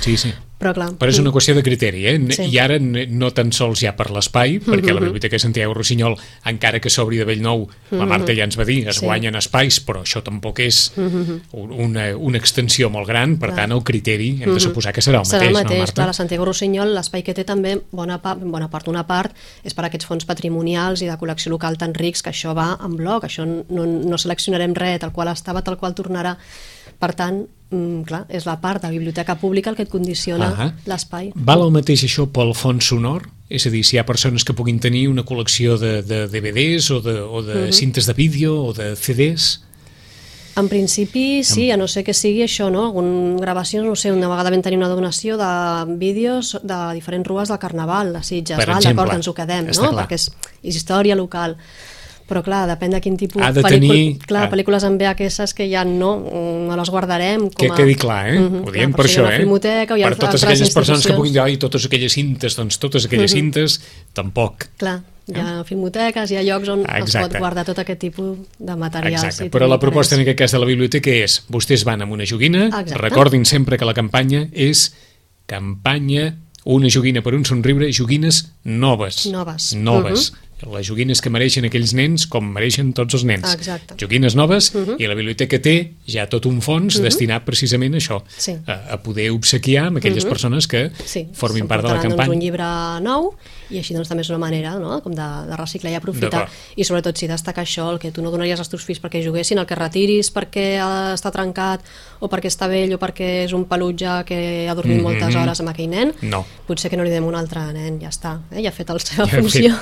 Sí, 0.00 0.16
sí. 0.16 0.32
però 0.58 0.72
clar 0.72 0.88
Però 0.96 1.10
és 1.12 1.18
una 1.20 1.30
qüestió 1.30 1.54
de 1.54 1.62
criteri, 1.62 2.06
eh? 2.08 2.14
Sí. 2.32 2.44
I 2.54 2.58
ara 2.58 2.78
no 2.80 3.30
tan 3.36 3.52
sols 3.52 3.80
ja 3.84 3.92
per 3.96 4.10
l'espai, 4.10 4.58
perquè 4.64 4.94
la 4.94 5.00
Biblioteca 5.04 5.38
Santiago 5.38 5.74
Rossinyol, 5.74 6.16
encara 6.48 6.80
que 6.80 6.88
s'obri 6.90 7.18
de 7.20 7.26
Bellnou, 7.28 7.66
la 7.90 8.06
Marta 8.06 8.32
ja 8.34 8.44
ens 8.44 8.56
va 8.58 8.64
dir, 8.64 8.88
es 8.88 8.96
Sí. 8.96 9.04
guanyen 9.04 9.36
espais, 9.36 9.80
però 9.84 10.00
això 10.02 10.22
tampoc 10.22 10.58
és 10.60 10.92
un- 10.96 11.42
una, 11.72 12.16
una 12.16 12.38
extensió 12.38 12.88
molt 12.90 13.06
gran, 13.06 13.36
per 13.38 13.54
tant, 13.54 13.72
el 13.72 13.82
criteri 13.84 14.42
hem 14.42 14.54
de 14.54 14.60
suposar 14.60 14.92
que 14.94 15.00
serà 15.04 15.20
el 15.20 15.26
serà 15.26 15.38
mateix, 15.44 15.48
el 15.48 15.54
mateix, 15.54 15.76
no, 15.78 15.82
Marta? 15.84 15.94
clar, 15.94 16.06
la 16.06 16.12
Santiago 16.12 16.44
Rossinyol 16.46 16.94
l'espai 16.94 17.22
que 17.22 17.34
té 17.34 17.44
també, 17.44 17.80
bona 17.92 18.20
part, 18.22 18.40
bona 18.40 18.70
part, 18.70 18.88
una 18.88 19.06
part 19.06 19.36
és 19.64 19.74
per 19.74 19.84
aquests 19.84 20.06
fons 20.06 20.24
patrimonials 20.24 21.02
i 21.02 21.06
de 21.06 21.18
col·lecció 21.18 21.50
local 21.50 21.76
tan 21.76 21.92
rics 21.94 22.22
que 22.22 22.30
això 22.30 22.54
va 22.56 22.78
en 22.82 22.96
bloc, 22.96 23.24
això 23.24 23.44
no, 23.46 23.84
no 23.86 24.18
seleccionarem 24.18 24.74
res, 24.74 25.00
tal 25.00 25.12
qual 25.12 25.28
estava, 25.28 25.62
tal 25.62 25.76
qual 25.76 25.94
tornarà 25.94 26.36
per 26.98 27.12
tant, 27.18 27.42
mm, 27.70 28.02
clar, 28.08 28.24
és 28.28 28.46
la 28.48 28.58
part 28.60 28.82
de 28.82 28.90
biblioteca 28.90 29.36
pública 29.40 29.70
el 29.70 29.76
que 29.76 29.86
et 29.86 29.92
condiciona 29.92 30.50
Ahà. 30.52 30.68
l'espai 30.86 31.32
Val 31.34 31.64
el 31.66 31.72
mateix 31.74 32.04
això 32.06 32.28
pel 32.30 32.54
fons 32.54 32.92
sonor? 32.92 33.28
És 33.48 33.66
a 33.66 33.70
dir, 33.70 33.84
si 33.86 33.96
hi 33.96 34.00
ha 34.00 34.06
persones 34.06 34.44
que 34.44 34.56
puguin 34.58 34.80
tenir 34.82 35.06
una 35.08 35.22
col·lecció 35.22 35.76
de, 35.78 36.00
de 36.02 36.26
DVDs 36.26 36.90
o 36.90 37.00
de, 37.00 37.20
o 37.22 37.42
de 37.46 37.70
cintes 37.72 38.06
de 38.06 38.14
vídeo 38.14 38.56
o 38.64 38.72
de 38.74 38.94
CDs... 38.96 39.62
En 40.56 40.70
principi, 40.70 41.44
sí, 41.44 41.70
a 41.70 41.76
no 41.76 41.84
ser 41.84 42.00
que 42.00 42.14
sigui 42.16 42.40
això, 42.40 42.70
no? 42.72 42.86
Algun 42.86 43.36
gravació, 43.36 43.82
no 43.84 43.92
sé, 43.92 44.08
una 44.08 44.30
vegada 44.30 44.48
vam 44.48 44.62
tenir 44.64 44.78
una 44.80 44.88
donació 44.88 45.36
de 45.36 45.48
vídeos 46.00 46.54
de 46.62 46.78
diferents 46.96 47.28
rues 47.28 47.52
del 47.52 47.60
Carnaval, 47.60 48.14
a 48.16 48.22
Sitges. 48.24 48.56
D'acord, 48.56 49.12
ens 49.18 49.28
ho 49.28 49.34
quedem, 49.36 49.68
no? 49.68 49.90
clar. 49.92 50.06
Perquè 50.06 50.16
és 50.16 50.78
història 50.80 51.18
local. 51.18 51.58
Però 52.26 52.42
clar, 52.42 52.64
depèn 52.66 52.90
de 52.90 53.00
quin 53.00 53.16
tipus 53.16 53.40
Ha 53.40 53.52
de 53.54 53.62
tenir- 53.62 54.18
clar, 54.26 54.48
ah. 54.48 54.50
pel·lícules 54.50 54.82
en 54.82 54.96
VHS 54.98 55.54
que 55.54 55.68
ja 55.70 55.84
no, 55.86 56.16
no 56.66 56.74
les 56.76 56.90
guardarem 56.90 57.44
com 57.48 57.54
Que 57.60 57.68
a... 57.70 57.74
quedi 57.76 57.94
clar, 57.94 58.28
eh? 58.32 58.38
Mhm, 58.40 58.64
Ho 58.66 58.72
diem 58.74 58.90
clar, 58.90 58.96
per 58.96 59.04
ha 59.06 59.08
això, 59.12 59.26
eh? 59.30 59.36
filmoteca 59.38 59.94
ha 59.94 60.08
per 60.08 60.16
totes 60.18 60.42
aquelles 60.42 60.74
persones 60.74 61.06
que 61.06 61.12
puguin 61.14 61.32
dir, 61.36 61.40
ai, 61.44 61.56
totes 61.56 61.86
aquelles 61.86 62.12
cintes, 62.12 62.56
doncs 62.58 62.78
totes 62.82 63.06
aquelles 63.06 63.30
cintes, 63.30 63.80
tampoc. 64.12 64.66
Clar, 64.76 64.96
hi 65.30 65.38
ha 65.38 65.62
filmoteques, 65.66 66.30
hi 66.32 66.36
ha 66.36 66.42
llocs 66.42 66.68
on 66.74 66.80
es 66.82 66.86
Eh? 66.88 66.98
Exacte. 67.04 67.28
pot 67.36 67.38
guardar 67.46 67.64
tot 67.64 67.78
aquest 67.78 68.00
tipus 68.00 68.36
de 68.58 68.74
materials. 68.76 69.22
Exacte, 69.22 69.44
si 69.44 69.50
però 69.50 69.68
la 69.70 69.78
proposta 69.78 70.16
en 70.16 70.22
aquest 70.22 70.38
cas 70.38 70.52
de 70.52 70.58
la 70.58 70.66
biblioteca 70.66 71.10
és, 71.10 71.44
vostès 71.48 71.84
van 71.86 72.02
amb 72.02 72.12
una 72.12 72.26
joguina, 72.26 72.66
Exacte. 72.66 72.98
recordin 72.98 73.44
sempre 73.46 73.78
que 73.78 73.84
la 73.86 73.94
campanya 73.94 74.48
és 74.52 74.92
campanya 75.46 76.34
una 76.66 76.88
joguina 76.90 77.22
per 77.22 77.34
un 77.36 77.44
somriure, 77.46 77.92
joguines 77.94 78.52
noves. 78.64 79.26
Noves. 79.30 79.74
Mhm. 79.76 79.84
Noves. 79.84 80.32
Les 80.72 80.86
joguines 80.88 81.20
que 81.20 81.28
mereixen 81.28 81.66
aquells 81.68 81.92
nens 81.92 82.24
com 82.32 82.46
mereixen 82.54 82.94
tots 82.96 83.18
els 83.18 83.26
nens. 83.28 83.44
Exacte. 83.52 83.92
Mhm. 83.92 84.00
Joguines 84.00 84.34
noves 84.34 84.70
i 84.96 85.06
la 85.06 85.14
biblioteca 85.14 85.60
té 85.60 85.92
ja 86.08 86.24
tot 86.32 86.46
un 86.48 86.62
fons 86.64 86.96
destinat 87.02 87.44
precisament 87.44 87.94
a 87.94 87.98
això, 87.98 88.22
Sí. 88.38 88.56
a, 88.66 88.94
a 88.94 89.02
poder 89.02 89.30
obsequiar 89.32 89.88
amb 89.88 89.98
aquelles 89.98 90.24
persones 90.24 90.66
que 90.66 90.90
sí, 91.04 91.26
formin 91.34 91.68
part 91.68 91.82
de 91.84 91.88
la 91.92 92.00
campanya. 92.00 92.32
Doncs, 92.32 92.36
un 92.36 92.40
llibre 92.40 92.64
nou 93.04 93.34
i 93.68 93.78
així 93.78 93.92
doncs, 93.94 94.08
també 94.08 94.22
és 94.22 94.30
una 94.30 94.38
manera 94.38 94.78
no? 94.78 95.02
com 95.02 95.12
de, 95.12 95.28
de 95.50 95.56
reciclar 95.56 95.92
i 95.92 95.96
aprofitar 95.96 96.48
i 96.76 96.84
sobretot 96.84 97.18
si 97.18 97.26
destacar 97.26 97.64
això, 97.64 97.90
el 97.92 97.98
que 97.98 98.10
tu 98.12 98.22
no 98.22 98.30
donaries 98.30 98.58
als 98.58 98.70
teus 98.72 98.84
fills 98.86 99.02
perquè 99.02 99.22
juguessin, 99.24 99.58
el 99.58 99.66
que 99.66 99.74
retiris 99.74 100.32
perquè 100.32 100.78
està 101.12 101.32
trencat 101.34 101.84
o 102.20 102.28
perquè 102.28 102.46
està 102.48 102.68
vell 102.68 102.94
o 102.94 102.98
perquè 102.98 103.44
és 103.44 103.52
un 103.52 103.64
pelutge 103.66 104.24
que 104.26 104.66
ha 104.68 104.74
dormit 104.74 105.02
moltes 105.02 105.34
hores 105.36 105.60
amb 105.60 105.68
aquell 105.70 105.88
nen 105.90 106.12
Mhm. 106.20 106.30
No. 106.30 106.44
potser 106.66 106.90
que 106.90 106.96
no 106.96 107.04
li 107.04 107.10
dem 107.10 107.24
un 107.24 107.34
altre 107.34 107.60
nen, 107.72 107.98
ja 108.00 108.08
està 108.08 108.40
eh? 108.52 108.62
ja 108.62 108.70
ha 108.70 108.72
fet 108.72 108.88
la 108.88 108.98
seva 109.06 109.26
Ja 109.26 109.38
funció 109.40 109.74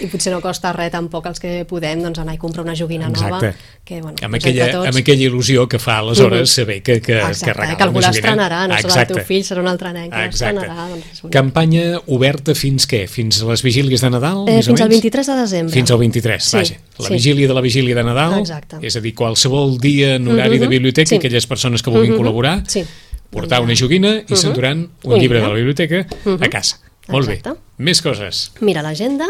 i 0.00 0.06
potser 0.06 0.32
no 0.32 0.40
costa 0.40 0.72
res 0.72 0.90
tampoc 0.92 1.26
els 1.30 1.40
que 1.40 1.64
podem 1.68 2.02
doncs, 2.02 2.18
anar 2.18 2.34
i 2.34 2.38
comprar 2.38 2.64
una 2.64 2.74
joguina 2.74 3.08
nova 3.08 3.38
Exacte. 3.38 3.54
que, 3.84 4.00
bueno, 4.02 4.16
amb, 4.22 4.34
aquella, 4.34 4.70
tots, 4.72 4.88
amb 4.88 4.96
aquella 5.02 5.28
il·lusió 5.30 5.66
que 5.68 5.78
fa 5.78 5.98
aleshores 5.98 6.40
Mhm. 6.42 6.46
saber 6.54 6.82
que, 6.82 7.00
que, 7.00 7.18
Exacte, 7.18 7.44
que 7.44 7.50
eh, 7.50 7.54
regalen 7.54 7.76
que 7.76 7.82
algú 7.84 8.00
l'estrenarà, 8.00 8.66
no 8.68 8.74
serà 8.74 9.00
el 9.02 9.06
teu 9.14 9.24
fill, 9.24 9.42
serà 9.44 9.60
un 9.60 9.68
altre 9.68 9.92
nen 9.92 10.10
que 10.10 10.16
l'estrenarà. 10.16 10.88
Doncs. 10.90 11.22
Campanya 11.30 12.00
oberta 12.06 12.54
fins 12.54 12.86
què? 12.88 13.06
Fins 13.08 13.42
a 13.42 13.46
les 13.46 13.62
vigílies 13.62 14.00
de 14.00 14.10
Nadal? 14.10 14.44
Eh, 14.48 14.56
més 14.56 14.66
o 14.68 14.70
fins 14.72 14.80
al 14.80 14.88
menys? 14.88 15.02
23 15.02 15.26
de 15.26 15.34
desembre. 15.40 15.74
Fins 15.74 15.90
al 15.90 15.98
23, 15.98 16.44
Sí, 16.44 16.56
vaja. 16.56 16.76
La 17.00 17.08
sí. 17.08 17.14
vigília 17.14 17.48
de 17.48 17.54
la 17.54 17.60
vigília 17.60 17.94
de 17.94 18.04
Nadal, 18.04 18.38
Exacte. 18.40 18.78
és 18.82 18.96
a 18.96 19.00
dir, 19.00 19.14
qualsevol 19.14 19.78
dia 19.78 20.16
en 20.16 20.28
horari 20.28 20.58
de 20.58 20.66
Mhm, 20.66 20.70
biblioteca, 20.70 21.08
sí. 21.08 21.16
aquelles 21.16 21.46
persones 21.46 21.82
que 21.82 21.90
vulguin 21.90 22.12
Mhm, 22.12 22.20
col·laborar, 22.20 22.64
sí. 22.68 22.84
portar 23.30 23.60
una 23.62 23.74
ja. 23.74 23.84
joguina 23.84 24.22
i 24.28 24.36
s'enduran 24.36 24.88
un 25.04 25.18
llibre 25.18 25.40
de 25.40 25.48
la 25.48 25.54
biblioteca 25.54 26.06
a 26.40 26.48
casa. 26.48 26.78
Molt 27.08 27.26
bé. 27.28 27.42
Més 27.78 28.02
coses. 28.02 28.52
Mira, 28.60 28.82
l'agenda 28.82 29.26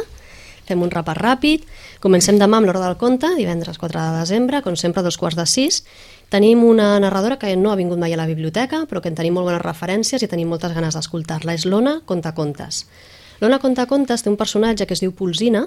Fem 0.70 0.80
un 0.84 0.90
repàs 0.92 1.16
ràpid. 1.18 1.64
Comencem 1.98 2.38
demà 2.38 2.58
amb 2.60 2.66
l'hora 2.68 2.78
del 2.84 2.96
conte, 2.96 3.26
divendres 3.34 3.76
4 3.76 3.98
de 3.98 4.18
desembre, 4.20 4.62
com 4.62 4.76
sempre, 4.76 5.02
dos 5.02 5.16
quarts 5.18 5.34
de 5.36 5.44
sis. 5.44 5.80
Tenim 6.30 6.62
una 6.62 7.00
narradora 7.00 7.40
que 7.40 7.56
no 7.56 7.72
ha 7.72 7.76
vingut 7.76 7.98
mai 7.98 8.12
a 8.14 8.16
la 8.16 8.26
biblioteca, 8.26 8.84
però 8.86 9.00
que 9.02 9.08
en 9.08 9.16
tenim 9.16 9.34
molt 9.34 9.46
bones 9.48 9.62
referències 9.62 10.22
i 10.22 10.28
tenim 10.30 10.46
moltes 10.48 10.72
ganes 10.72 10.94
d'escoltar-la. 10.94 11.54
És 11.54 11.66
l'Ona 11.66 12.02
Contacontes. 12.06 12.86
L'Ona 13.40 13.58
Contacontes 13.58 14.22
té 14.22 14.30
un 14.30 14.36
personatge 14.36 14.86
que 14.86 14.94
es 14.94 15.00
diu 15.00 15.10
Pulsina, 15.10 15.66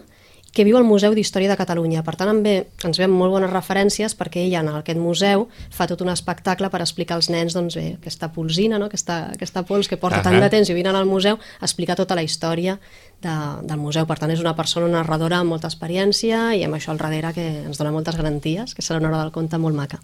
que 0.53 0.63
viu 0.63 0.77
al 0.77 0.85
Museu 0.85 1.15
d'Història 1.17 1.49
de 1.49 1.57
Catalunya. 1.57 2.03
Per 2.05 2.13
tant, 2.15 2.29
en 2.29 2.43
ve, 2.45 2.53
ens 2.85 2.99
ve 3.01 3.07
molt 3.09 3.33
bones 3.33 3.49
referències 3.49 4.13
perquè 4.13 4.43
ella 4.45 4.61
en 4.61 4.69
aquest 4.69 4.99
museu 5.01 5.47
fa 5.73 5.87
tot 5.89 6.03
un 6.05 6.11
espectacle 6.13 6.69
per 6.69 6.83
explicar 6.85 7.17
als 7.17 7.31
nens 7.33 7.57
doncs, 7.57 7.73
bé, 7.79 7.95
aquesta 7.97 8.29
polsina, 8.35 8.77
no? 8.77 8.85
aquesta, 8.91 9.33
aquesta 9.33 9.65
pols 9.65 9.89
que 9.89 9.97
porta 9.97 10.19
uh 10.19 10.21
-huh. 10.21 10.29
tant 10.29 10.39
de 10.39 10.49
temps 10.53 10.69
i 10.69 10.73
vinen 10.77 10.95
al 10.95 11.09
museu, 11.09 11.39
explicar 11.59 11.95
tota 11.95 12.15
la 12.15 12.21
història 12.21 12.79
de, 13.21 13.35
del 13.63 13.77
museu. 13.77 14.05
Per 14.05 14.19
tant, 14.19 14.31
és 14.31 14.39
una 14.39 14.55
persona 14.55 14.87
narradora 14.87 15.39
amb 15.39 15.49
molta 15.49 15.67
experiència 15.67 16.55
i 16.55 16.63
amb 16.63 16.75
això 16.75 16.91
al 16.91 16.97
darrere 16.97 17.33
que 17.33 17.63
ens 17.65 17.77
dona 17.77 17.91
moltes 17.91 18.15
garanties, 18.15 18.75
que 18.75 18.83
serà 18.83 18.99
una 18.99 19.09
hora 19.09 19.23
del 19.23 19.31
conte 19.31 19.57
molt 19.57 19.75
maca. 19.75 19.99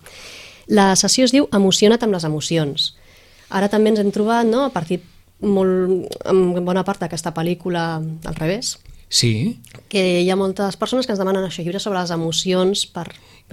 La 0.68 0.96
sessió 0.96 1.26
es 1.26 1.32
diu 1.32 1.48
Emociona't 1.52 2.04
amb 2.04 2.14
les 2.14 2.24
emocions. 2.24 2.96
Ara 3.50 3.70
també 3.70 3.90
ens 3.90 4.00
hem 4.00 4.12
trobat, 4.12 4.46
no?, 4.46 4.66
a 4.66 4.70
partir 4.70 5.02
molt, 5.42 6.08
en 6.26 6.66
bona 6.66 6.84
part 6.84 7.00
d'aquesta 7.00 7.34
pel·lícula 7.34 8.02
al 8.26 8.36
revés, 8.36 8.78
Sí. 9.10 9.60
que 9.90 10.22
hi 10.22 10.30
ha 10.30 10.38
moltes 10.38 10.78
persones 10.78 11.08
que 11.08 11.16
ens 11.16 11.20
demanen 11.20 11.44
això, 11.44 11.64
llibres 11.66 11.84
sobre 11.84 12.00
les 12.00 12.12
emocions 12.14 12.86
per 12.94 13.08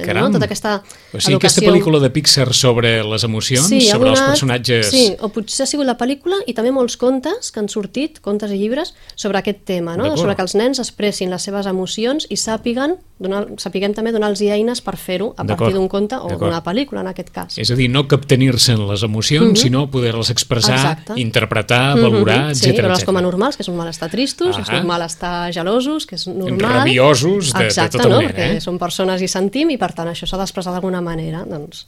Caram. 0.05 0.25
no? 0.27 0.31
tota 0.33 0.45
aquesta 0.45 0.83
O 1.13 1.21
sigui, 1.21 1.37
aquesta 1.37 1.61
educació. 1.61 1.73
pel·lícula 1.73 2.01
de 2.01 2.11
Pixar 2.11 2.53
sobre 2.55 3.03
les 3.03 3.25
emocions, 3.25 3.67
Sí, 3.69 3.81
sobre 3.81 4.11
els 4.11 4.19
alguna- 4.21 4.33
personatges... 4.35 4.91
Sí, 4.91 5.17
o 5.21 5.29
potser 5.31 5.65
ha 5.65 5.67
sigut 5.67 5.87
la 5.87 5.97
pel·lícula 5.97 6.37
i 6.47 6.53
també 6.53 6.71
molts 6.73 6.97
contes 6.97 7.51
que 7.51 7.61
han 7.61 7.69
sortit, 7.69 8.21
contes 8.21 8.51
i 8.53 8.59
llibres, 8.59 8.95
sobre 9.15 9.39
aquest 9.39 9.65
tema, 9.65 9.97
no? 9.97 10.17
Sobre 10.17 10.37
que 10.37 10.43
els 10.43 10.55
nens 10.55 10.79
expressin 10.79 11.31
les 11.31 11.43
seves 11.43 11.67
emocions 11.67 12.27
i 12.29 12.37
sàpiguen, 12.37 12.97
donar, 13.19 13.47
sapiguem 13.57 13.95
també 13.95 14.13
donar-los 14.13 14.43
eines 14.43 14.83
per 14.83 14.97
fer-ho 14.99 15.33
a 15.39 15.45
partir 15.45 15.73
d'un 15.73 15.89
conte 15.89 16.17
o 16.17 16.29
d'una 16.29 16.63
pel·lícula, 16.63 17.01
en 17.01 17.07
aquest 17.09 17.31
cas. 17.31 17.57
És 17.57 17.71
a 17.71 17.75
dir, 17.75 17.89
no 17.89 18.07
captenir-se 18.07 18.73
en 18.73 18.87
les 18.89 19.03
emocions, 19.03 19.59
sinó 19.59 19.91
poder-les 19.91 20.29
expressar, 20.31 20.77
Mhm. 20.77 20.87
Exacte. 20.93 21.13
interpretar, 21.21 21.99
valorar, 21.99 22.49
Mhm, 22.49 22.55
Sí, 22.55 22.69
etc. 22.71 22.83
veure'ls 22.83 23.05
com 23.05 23.17
a 23.17 23.23
normals, 23.23 23.57
que 23.57 23.63
és 23.63 23.69
normal 23.69 23.89
estar 23.89 24.11
tristos, 24.11 24.59
és 24.59 24.69
Ahà. 24.69 24.77
normal 24.77 25.03
estar 25.03 25.51
gelosos, 25.53 26.05
que 26.07 26.17
és 26.17 26.27
normal. 26.27 26.85
Rabiosos, 26.85 27.53
de- 27.53 27.59
de 27.61 27.65
Exacte, 27.67 27.97
tota 27.99 28.09
no? 28.09 28.17
manera, 28.17 28.35
Perquè 28.35 28.57
eh? 28.57 28.61
som 28.61 28.79
persones 28.79 29.23
i 29.23 29.29
sentim 29.29 29.71
i 29.71 29.79
per 29.79 29.86
tant 29.93 30.09
això 30.11 30.27
s'ha 30.27 30.41
d'expressar 30.41 30.73
d'alguna 30.75 31.03
manera. 31.05 31.45
Doncs, 31.47 31.87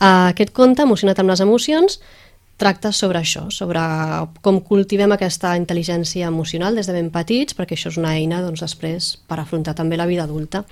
uh, 0.00 0.28
aquest 0.32 0.52
conte, 0.52 0.82
Emocionat 0.82 1.18
amb 1.22 1.32
les 1.32 1.40
emocions, 1.40 2.00
tracta 2.56 2.92
sobre 2.92 3.18
això, 3.18 3.48
sobre 3.50 3.80
com 4.44 4.60
cultivem 4.62 5.12
aquesta 5.14 5.56
intel·ligència 5.58 6.28
emocional 6.28 6.76
des 6.78 6.86
de 6.86 6.94
ben 6.94 7.10
petits, 7.10 7.56
perquè 7.58 7.74
això 7.78 7.90
és 7.90 7.98
una 7.98 8.14
eina 8.14 8.42
doncs, 8.42 8.62
després 8.62 9.16
per 9.26 9.40
afrontar 9.40 9.74
també 9.74 9.96
la 9.96 10.06
vida 10.06 10.24
adulta. 10.28 10.64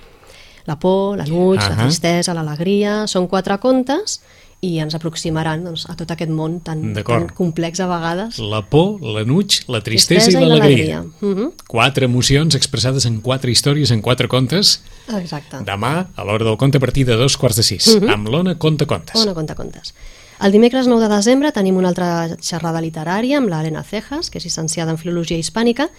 La 0.67 0.77
por, 0.77 1.17
l'enuig, 1.17 1.57
la 1.57 1.73
Ahà. 1.73 1.87
tristesa, 1.87 2.35
l'alegria... 2.37 3.07
Són 3.09 3.25
quatre 3.27 3.57
contes 3.57 4.19
i 4.61 4.75
ens 4.77 4.93
aproximaran 4.93 5.63
doncs, 5.65 5.87
a 5.89 5.95
tot 5.97 6.11
aquest 6.13 6.29
món 6.29 6.59
tan, 6.61 6.93
tan 6.93 7.27
complex 7.33 7.81
a 7.81 7.87
vegades. 7.89 8.37
La 8.37 8.61
por, 8.69 9.01
l'enuig, 9.01 9.63
la 9.73 9.81
tristesa, 9.81 10.29
i 10.29 10.37
l'alegria. 10.37 11.01
Mhm, 11.19 11.51
Quatre 11.67 12.05
emocions 12.05 12.55
expressades 12.55 13.07
en 13.09 13.21
quatre 13.25 13.49
històries, 13.51 13.91
en 13.91 14.01
quatre 14.05 14.27
contes. 14.29 14.81
Exacte. 15.17 15.63
Demà, 15.65 16.07
a 16.15 16.23
l'hora 16.23 16.45
del 16.45 16.57
conte, 16.57 16.77
a 16.77 16.83
partir 16.83 17.05
de 17.05 17.17
dos 17.17 17.37
quarts 17.37 17.57
de 17.57 17.63
sis. 17.63 17.95
Amb 18.07 18.29
l'Ona 18.29 18.57
Conta 18.59 18.85
Contes. 18.85 19.15
Ona 19.19 19.33
conta 19.33 19.55
contes. 19.55 19.95
El 20.41 20.51
dimecres 20.51 20.87
9 20.87 21.07
de 21.07 21.15
desembre 21.15 21.51
tenim 21.51 21.77
una 21.77 21.89
altra 21.89 22.37
xerrada 22.41 22.81
literària 22.81 23.37
amb 23.37 23.49
l'Helena 23.49 23.83
Cejas, 23.83 24.29
que 24.29 24.39
és 24.39 24.45
llicenciada 24.45 24.91
en 24.91 24.97
Filologia 24.97 25.37
Hispànica, 25.37 25.89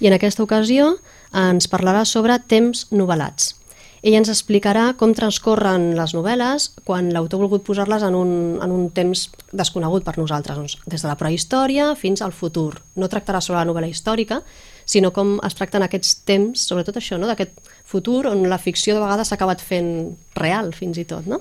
i 0.00 0.06
en 0.06 0.14
aquesta 0.16 0.42
ocasió 0.42 0.96
ens 1.32 1.68
parlarà 1.70 2.04
sobre 2.04 2.38
temps 2.38 2.88
novel·lats. 2.90 3.54
Ella 4.02 4.18
ens 4.18 4.32
explicarà 4.32 4.88
com 4.98 5.12
transcorren 5.14 5.92
les 5.94 6.12
novel·les 6.16 6.64
quan 6.82 7.12
l'autor 7.14 7.38
ha 7.38 7.44
volgut 7.44 7.62
posar-les 7.68 8.02
en, 8.02 8.16
un, 8.18 8.32
en 8.58 8.72
un 8.74 8.88
temps 8.90 9.28
desconegut 9.54 10.02
per 10.02 10.16
nosaltres, 10.18 10.58
doncs, 10.58 10.74
des 10.90 11.04
de 11.04 11.06
la 11.06 11.14
prehistòria 11.20 11.92
fins 11.98 12.24
al 12.24 12.34
futur. 12.34 12.80
No 12.98 13.06
tractarà 13.12 13.38
sobre 13.38 13.60
la 13.60 13.68
novel·la 13.70 13.92
històrica, 13.92 14.40
sinó 14.84 15.12
com 15.14 15.36
es 15.46 15.54
tracten 15.54 15.86
aquests 15.86 16.16
temps, 16.26 16.66
sobretot 16.66 16.98
això, 16.98 17.20
no? 17.20 17.30
d'aquest 17.30 17.54
futur 17.86 18.26
on 18.32 18.42
la 18.50 18.58
ficció 18.58 18.98
de 18.98 19.04
vegades 19.04 19.30
s'ha 19.30 19.38
acabat 19.38 19.62
fent 19.62 19.94
real, 20.34 20.74
fins 20.74 20.98
i 20.98 21.06
tot. 21.06 21.30
No? 21.30 21.38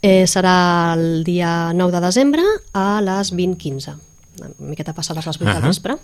Eh, 0.00 0.30
serà 0.30 0.94
el 0.94 1.24
dia 1.26 1.74
9 1.74 1.98
de 1.98 2.06
desembre 2.06 2.46
a 2.70 3.02
les 3.02 3.34
20.15, 3.34 3.98
una 4.38 4.54
miqueta 4.70 4.94
passades 4.94 5.26
les 5.26 5.42
8 5.42 5.50
Ahà. 5.50 5.58
del 5.58 5.68
vespre. 5.74 5.98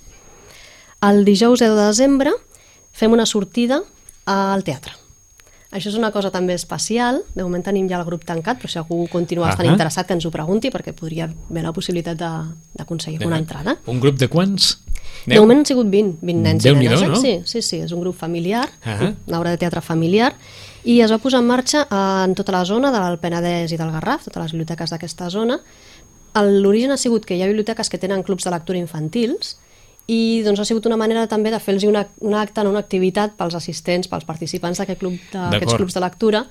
El 1.06 1.24
dijous 1.24 1.62
10 1.62 1.78
de 1.78 1.82
desembre 1.86 2.34
fem 2.90 3.14
una 3.14 3.30
sortida 3.30 3.84
al 4.26 4.66
teatre. 4.66 5.05
Això 5.76 5.90
és 5.92 5.96
una 5.98 6.08
cosa 6.10 6.30
també 6.32 6.54
especial. 6.56 7.18
De 7.34 7.42
moment 7.44 7.62
tenim 7.66 7.88
ja 7.90 7.98
el 8.00 8.06
grup 8.08 8.24
tancat, 8.24 8.56
però 8.62 8.70
si 8.72 8.78
algú 8.80 9.02
continua 9.12 9.50
estant 9.50 9.68
Ahà. 9.68 9.74
interessat 9.76 10.06
que 10.08 10.14
ens 10.16 10.24
ho 10.24 10.30
pregunti, 10.32 10.70
perquè 10.72 10.94
podria 10.96 11.26
haver 11.28 11.62
la 11.66 11.72
possibilitat 11.76 12.16
de- 12.16 12.54
d'aconseguir 12.78 13.26
una 13.26 13.36
entrada. 13.38 13.76
Un 13.86 14.00
grup 14.00 14.16
de 14.16 14.28
quants? 14.28 14.78
De 15.26 15.38
moment 15.40 15.58
han 15.58 15.66
sigut 15.66 15.88
20, 15.90 16.18
20 16.22 16.40
nens 16.42 16.64
i 16.64 16.68
Déu-n'hi-do, 16.68 16.94
nenes. 17.00 17.02
eh? 17.02 17.08
no? 17.08 17.16
Sí, 17.20 17.40
sí, 17.44 17.60
sí, 17.62 17.76
és 17.82 17.92
un 17.92 18.00
grup 18.00 18.16
familiar, 18.16 18.68
Ah. 18.84 19.12
una 19.26 19.38
obra 19.40 19.50
de 19.50 19.58
teatre 19.58 19.80
familiar, 19.82 20.32
i 20.84 21.00
es 21.00 21.10
va 21.10 21.18
posar 21.18 21.40
en 21.40 21.46
marxa 21.46 21.86
en 22.24 22.34
tota 22.34 22.52
la 22.52 22.64
zona 22.64 22.90
del 22.92 23.18
Penedès 23.18 23.72
i 23.72 23.76
del 23.76 23.90
Garraf, 23.90 24.24
totes 24.24 24.42
les 24.44 24.52
biblioteques 24.52 24.90
d'aquesta 24.90 25.28
zona. 25.30 25.58
L'origen 26.36 26.90
ha 26.92 26.96
sigut 26.96 27.24
que 27.24 27.34
hi 27.36 27.42
ha 27.42 27.46
biblioteques 27.48 27.88
que 27.88 27.98
tenen 27.98 28.22
clubs 28.22 28.44
de 28.44 28.50
lectura 28.50 28.78
infantils 28.78 29.56
i 30.06 30.42
doncs 30.46 30.60
ha 30.62 30.64
sigut 30.68 30.86
una 30.86 30.96
manera 30.96 31.26
també 31.26 31.50
de 31.50 31.58
fer-los 31.58 31.84
una, 31.88 32.06
una 32.20 32.40
acte, 32.44 32.62
no, 32.62 32.70
una 32.70 32.82
activitat 32.84 33.34
pels 33.38 33.56
assistents, 33.58 34.08
pels 34.08 34.26
participants 34.28 34.78
d'aquest 34.78 35.00
club 35.00 35.18
d'aquests 35.32 35.74
clubs 35.74 35.96
de 35.96 36.02
lectura 36.04 36.46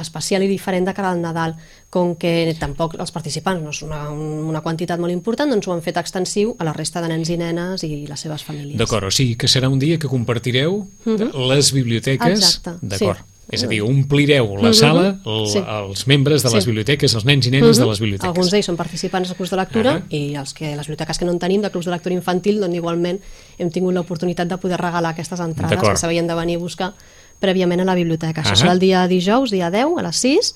especial 0.00 0.42
i 0.44 0.48
diferent 0.48 0.84
de 0.84 0.92
cara 0.92 1.10
al 1.12 1.20
Nadal. 1.20 1.54
Com 1.92 2.14
que 2.20 2.54
tampoc 2.60 2.98
els 3.00 3.12
participants 3.14 3.62
no 3.64 3.72
és 3.72 3.82
una, 3.86 4.02
una 4.12 4.60
quantitat 4.64 5.00
molt 5.00 5.14
important, 5.14 5.48
doncs 5.52 5.68
ho 5.68 5.72
han 5.72 5.84
fet 5.84 5.96
extensiu 6.00 6.54
a 6.58 6.66
la 6.68 6.74
resta 6.76 7.00
de 7.00 7.08
nens 7.12 7.30
i 7.32 7.38
nenes 7.40 7.84
i 7.86 8.04
les 8.08 8.26
seves 8.26 8.44
famílies. 8.44 8.76
D'acord, 8.80 9.08
o 9.08 9.14
sigui 9.14 9.38
que 9.40 9.48
serà 9.48 9.70
un 9.72 9.80
dia 9.80 9.96
que 9.98 10.10
compartireu 10.12 10.82
les 11.06 11.72
biblioteques. 11.72 12.28
Mhm. 12.28 12.36
Exacte, 12.36 12.98
sí. 12.98 13.10
Mhm. 13.46 13.54
És 13.54 13.62
a 13.62 13.66
dir, 13.68 13.80
omplireu 13.82 14.56
la 14.58 14.72
sala, 14.72 15.20
el, 15.24 15.46
Sí. 15.46 15.58
els 15.58 16.06
membres 16.08 16.42
de 16.42 16.50
les 16.50 16.64
Sí. 16.64 16.70
biblioteques, 16.70 17.14
els 17.14 17.24
nens 17.24 17.46
i 17.46 17.50
nenes 17.50 17.76
de 17.78 17.86
les 17.86 18.00
biblioteques. 18.00 18.28
Mhm. 18.28 18.34
Alguns 18.36 18.50
d'ells 18.50 18.66
són 18.66 18.76
participants 18.76 19.28
de 19.28 19.34
clubs 19.36 19.50
de 19.50 19.56
lectura 19.56 19.92
Ah. 19.96 20.02
i 20.10 20.34
els 20.34 20.52
que, 20.52 20.74
les 20.76 20.86
biblioteques 20.86 21.18
que 21.18 21.24
no 21.24 21.30
en 21.32 21.38
tenim 21.38 21.62
de 21.62 21.70
clubs 21.70 21.84
de 21.86 21.92
lectura 21.92 22.14
infantil, 22.14 22.58
doncs 22.60 22.74
igualment 22.74 23.20
hem 23.58 23.70
tingut 23.70 23.94
l'oportunitat 23.94 24.48
de 24.48 24.58
poder 24.58 24.78
regalar 24.80 25.10
aquestes 25.10 25.38
entrades 25.38 25.78
que 25.80 25.96
s'havien 25.96 26.26
de 26.26 26.34
venir 26.34 26.56
a 26.56 26.58
buscar 26.58 26.94
prèviament 27.40 27.80
a 27.82 27.84
la 27.84 27.94
biblioteca. 27.94 28.42
Això 28.42 28.52
Ah. 28.52 28.56
serà 28.66 28.72
el 28.72 28.78
dia 28.80 29.06
dijous, 29.06 29.50
dia 29.50 29.70
10, 29.70 29.96
a 29.98 30.02
les 30.02 30.16
6, 30.16 30.54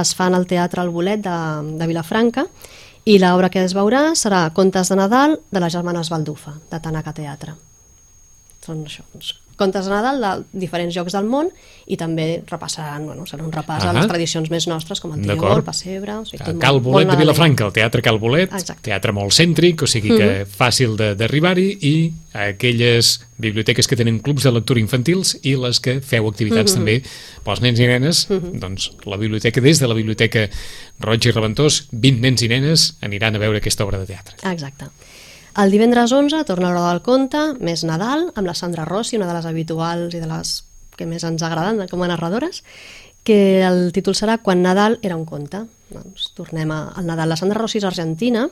es 0.00 0.14
fan 0.14 0.34
al 0.34 0.46
Teatre 0.46 0.82
El 0.82 0.90
Bolet 0.90 1.20
de, 1.20 1.76
de 1.78 1.86
Vilafranca 1.86 2.46
i 3.04 3.18
l'obra 3.18 3.48
que 3.50 3.64
es 3.64 3.74
veurà 3.74 4.12
serà 4.14 4.52
Contes 4.52 4.88
de 4.90 4.96
Nadal 4.96 5.40
de 5.50 5.60
les 5.60 5.72
germanes 5.72 6.08
Baldufa, 6.10 6.54
de 6.70 6.78
Tanaka 6.78 7.12
Teatre. 7.14 7.54
Són 8.64 8.84
això, 8.84 9.02
doncs, 9.12 9.34
contes 9.58 9.84
de 9.84 9.90
Nadal 9.90 10.20
de 10.22 10.60
diferents 10.62 10.94
llocs 10.96 11.12
del 11.16 11.26
món 11.26 11.50
i 11.90 11.96
també 11.98 12.44
repassaran, 12.46 13.04
bueno, 13.08 13.24
serà 13.26 13.42
un 13.44 13.50
repàs 13.52 13.82
a 13.82 13.90
Ahà. 13.90 13.96
les 13.98 14.06
tradicions 14.06 14.48
més 14.52 14.68
nostres 14.70 15.00
com 15.02 15.12
el. 15.16 15.22
Triol, 15.26 15.56
el 15.58 15.64
Pessebre... 15.66 16.14
O 16.22 16.24
sigui, 16.28 16.40
A 16.44 16.52
Cal 16.62 16.78
molt- 16.78 16.84
Bolet 16.86 17.08
molt 17.08 17.18
de. 17.18 17.24
Vilafranca, 17.24 17.66
el 17.66 17.72
Teatre 17.74 18.02
Cal 18.06 18.18
Bolet, 18.22 18.52
Exacte. 18.54 18.86
Teatre 18.88 19.12
molt 19.16 19.32
cèntric, 19.34 19.82
o 19.82 19.86
sigui 19.90 20.14
que 20.16 20.46
fàcil 20.46 20.94
de- 21.00 21.14
d'arribar-hi, 21.18 21.68
i 21.82 21.94
aquelles 22.38 23.18
biblioteques 23.38 23.88
que 23.88 23.96
tenen 23.98 24.20
clubs 24.20 24.44
de 24.46 24.52
lectura 24.52 24.78
infantils 24.80 25.34
i 25.42 25.56
les 25.58 25.80
que 25.80 25.98
feu 26.00 26.28
activitats 26.28 26.72
Mhm. 26.74 26.78
també 26.78 27.02
pels 27.44 27.60
nens 27.64 27.80
i 27.80 27.86
nenes, 27.86 28.26
doncs 28.30 28.92
la 29.06 29.16
biblioteca, 29.16 29.60
des 29.60 29.80
de 29.80 29.88
la 29.88 29.94
biblioteca 29.94 30.48
Roig 31.00 31.24
i 31.26 31.30
Reventós, 31.32 31.88
20 31.92 32.20
nens 32.20 32.42
i 32.42 32.48
nenes 32.48 32.94
aniran 33.00 33.34
a 33.34 33.38
veure 33.38 33.58
aquesta 33.58 33.84
obra 33.84 33.98
de 33.98 34.06
teatre. 34.06 34.36
Exacte. 34.52 34.86
El 35.58 35.72
divendres 35.74 36.12
11 36.14 36.44
torna 36.46 36.70
l'hora 36.70 36.92
del 36.92 37.02
conte, 37.02 37.40
més 37.58 37.82
Nadal, 37.86 38.28
amb 38.38 38.46
la 38.46 38.54
Sandra 38.54 38.84
Rossi, 38.86 39.16
una 39.18 39.26
de 39.26 39.34
les 39.34 39.46
habituals 39.48 40.14
i 40.14 40.20
de 40.22 40.28
les 40.30 40.52
que 40.98 41.06
més 41.06 41.24
ens 41.26 41.42
agraden 41.46 41.82
com 41.90 42.02
a 42.02 42.08
narradores, 42.10 42.62
que 43.26 43.62
el 43.66 43.90
títol 43.94 44.14
serà 44.18 44.38
Quan 44.42 44.62
Nadal 44.62 44.98
era 45.02 45.16
un 45.18 45.24
conte. 45.26 45.64
Doncs 45.90 46.32
tornem 46.38 46.70
a- 46.70 46.92
al 46.94 47.06
Nadal. 47.06 47.28
La 47.28 47.36
Sandra 47.36 47.58
Rossi 47.58 47.78
és 47.78 47.84
argentina 47.84 48.48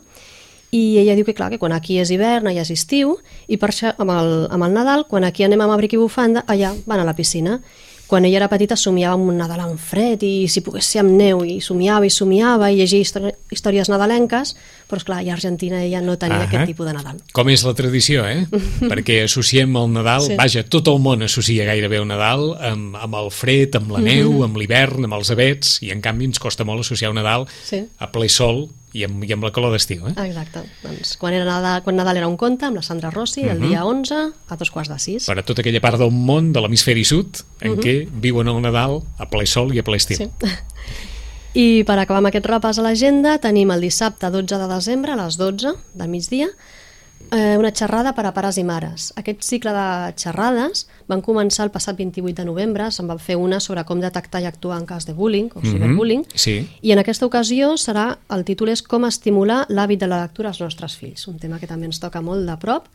i 0.72 0.98
ella 0.98 1.14
diu 1.14 1.25
que 1.25 1.34
clar, 1.34 1.50
que 1.50 1.58
quan 1.62 1.72
aquí 1.72 1.98
és 2.00 2.10
hivern, 2.10 2.46
allà 2.50 2.62
és 2.62 2.70
estiu, 2.75 3.16
i 3.46 3.56
per 3.56 3.70
això 3.70 3.94
amb 3.98 4.10
el, 4.10 4.48
amb 4.50 4.64
el 4.64 4.72
Nadal, 4.75 5.06
quan 5.06 5.25
aquí 5.25 5.44
anem 5.44 5.60
amb 5.60 5.72
abric 5.72 5.92
i 5.94 5.96
bufanda, 6.02 6.42
allà 6.46 6.75
van 6.86 7.00
a 7.00 7.04
la 7.04 7.14
piscina. 7.14 7.60
Quan 8.06 8.25
ella 8.25 8.36
era 8.38 8.46
petita 8.48 8.76
somiava 8.78 9.16
amb 9.18 9.26
un 9.32 9.36
Nadal 9.40 9.60
amb 9.64 9.80
fred 9.82 10.22
i 10.22 10.46
si 10.46 10.60
pogués 10.62 10.86
ser 10.86 11.00
amb 11.02 11.10
neu 11.18 11.40
i 11.42 11.56
somiava 11.60 12.06
i 12.06 12.10
somiava 12.14 12.68
i 12.70 12.76
llegia 12.78 13.02
histò- 13.02 13.32
històries 13.50 13.88
nadalenques, 13.90 14.54
però 14.86 15.00
esclar, 15.00 15.25
i 15.26 15.30
a 15.30 15.34
Argentina 15.34 15.82
ella 15.82 16.00
no 16.00 16.14
tenia 16.16 16.36
Ahà. 16.44 16.46
aquest 16.46 16.66
tipus 16.70 16.86
de 16.86 16.92
Nadal. 16.94 17.18
Com 17.34 17.48
és 17.50 17.64
la 17.66 17.75
tradició, 17.75 18.22
eh? 18.30 18.46
Perquè 18.92 19.25
associem 19.25 19.75
el 19.76 19.90
Nadal, 19.92 20.22
Sí. 20.22 20.36
vaja, 20.38 20.62
tot 20.62 20.86
el 20.86 21.00
món 21.02 21.22
associa 21.26 21.66
gairebé 21.66 21.98
el 21.98 22.06
Nadal 22.06 22.54
amb, 22.60 22.94
amb 22.94 23.14
el 23.25 23.32
fred, 23.34 23.75
amb 23.75 23.90
la 23.90 23.98
neu, 23.98 24.30
Mhm. 24.32 24.42
amb 24.44 24.56
l'hivern, 24.56 25.04
amb 25.04 25.14
els 25.18 25.30
abets, 25.34 25.82
i 25.82 25.90
en 25.90 26.00
canvi 26.00 26.26
ens 26.30 26.38
costa 26.38 26.62
molt 26.64 26.80
associar 26.86 27.10
un 27.10 27.16
Nadal 27.16 27.46
Sí. 27.64 27.82
a 27.98 28.12
ple 28.12 28.28
sol 28.28 28.68
i 28.96 29.04
amb, 29.06 29.24
i 29.26 29.32
amb 29.34 29.44
la 29.44 29.52
calor 29.54 29.74
d'estiu, 29.74 30.06
eh? 30.10 30.14
Exacte. 30.24 30.62
Doncs 30.82 31.16
quan, 31.20 31.36
era 31.36 31.46
Nadal, 31.48 31.82
quan 31.84 31.98
Nadal 31.98 32.20
era 32.22 32.30
un 32.30 32.38
conte, 32.40 32.68
amb 32.68 32.80
la 32.80 32.84
Sandra 32.86 33.10
Rossi, 33.14 33.44
el 33.50 33.60
dia 33.62 33.84
11, 33.84 34.22
a 34.48 34.58
dos 34.60 34.72
quarts 34.72 34.92
de 34.92 34.98
sis. 35.02 35.28
Per 35.28 35.36
a 35.36 35.44
tota 35.46 35.64
aquella 35.64 35.82
part 35.84 36.00
del 36.00 36.14
món, 36.14 36.52
de 36.56 36.62
l'hemisferi 36.64 37.04
sud, 37.08 37.42
en 37.66 37.76
què 37.82 37.98
viuen 38.08 38.48
el 38.52 38.62
Nadal 38.64 39.02
a 39.20 39.28
ple 39.30 39.44
sol 39.50 39.74
i 39.76 39.82
a 39.82 39.86
ple 39.86 40.00
estiu. 40.00 40.24
Sí. 40.24 40.30
I 41.56 41.84
per 41.88 41.94
acabar 41.96 42.20
amb 42.20 42.28
aquest 42.28 42.48
repàs 42.50 42.76
a 42.76 42.82
l'agenda, 42.84 43.38
tenim 43.40 43.70
el 43.72 43.84
dissabte 43.84 44.28
12 44.32 44.58
de 44.60 44.66
desembre 44.68 45.14
a 45.14 45.20
les 45.22 45.38
12 45.40 45.72
de 45.96 46.08
migdia 46.10 46.50
eh, 47.33 47.56
una 47.59 47.71
xerrada 47.73 48.12
per 48.14 48.25
a 48.26 48.33
pares 48.35 48.59
i 48.59 48.64
mares. 48.64 49.12
Aquest 49.16 49.42
cicle 49.42 49.73
de 49.75 50.12
xerrades 50.21 50.87
van 51.09 51.23
començar 51.23 51.64
el 51.66 51.73
passat 51.75 51.97
28 51.99 52.35
de 52.42 52.45
novembre, 52.49 52.90
se'n 52.92 53.09
va 53.11 53.16
fer 53.18 53.37
una 53.37 53.61
sobre 53.61 53.85
com 53.85 54.00
detectar 54.00 54.40
i 54.42 54.47
actuar 54.47 54.78
en 54.80 54.87
cas 54.87 55.06
de 55.06 55.14
bullying 55.14 55.49
o 55.54 55.61
ciberbullying, 55.62 56.25
Sí. 56.35 56.68
i 56.83 56.92
en 56.92 56.99
aquesta 56.99 57.26
ocasió 57.26 57.75
serà, 57.76 58.18
el 58.30 58.45
títol 58.45 58.68
és 58.71 58.83
Com 58.83 59.04
estimular 59.04 59.66
l'hàbit 59.68 59.99
de 59.99 60.06
la 60.06 60.21
lectura 60.23 60.49
als 60.50 60.61
nostres 60.61 60.97
fills, 60.97 61.26
un 61.28 61.38
tema 61.38 61.59
que 61.59 61.66
també 61.66 61.87
ens 61.87 61.99
toca 62.00 62.21
molt 62.21 62.47
de 62.47 62.56
prop 62.56 62.87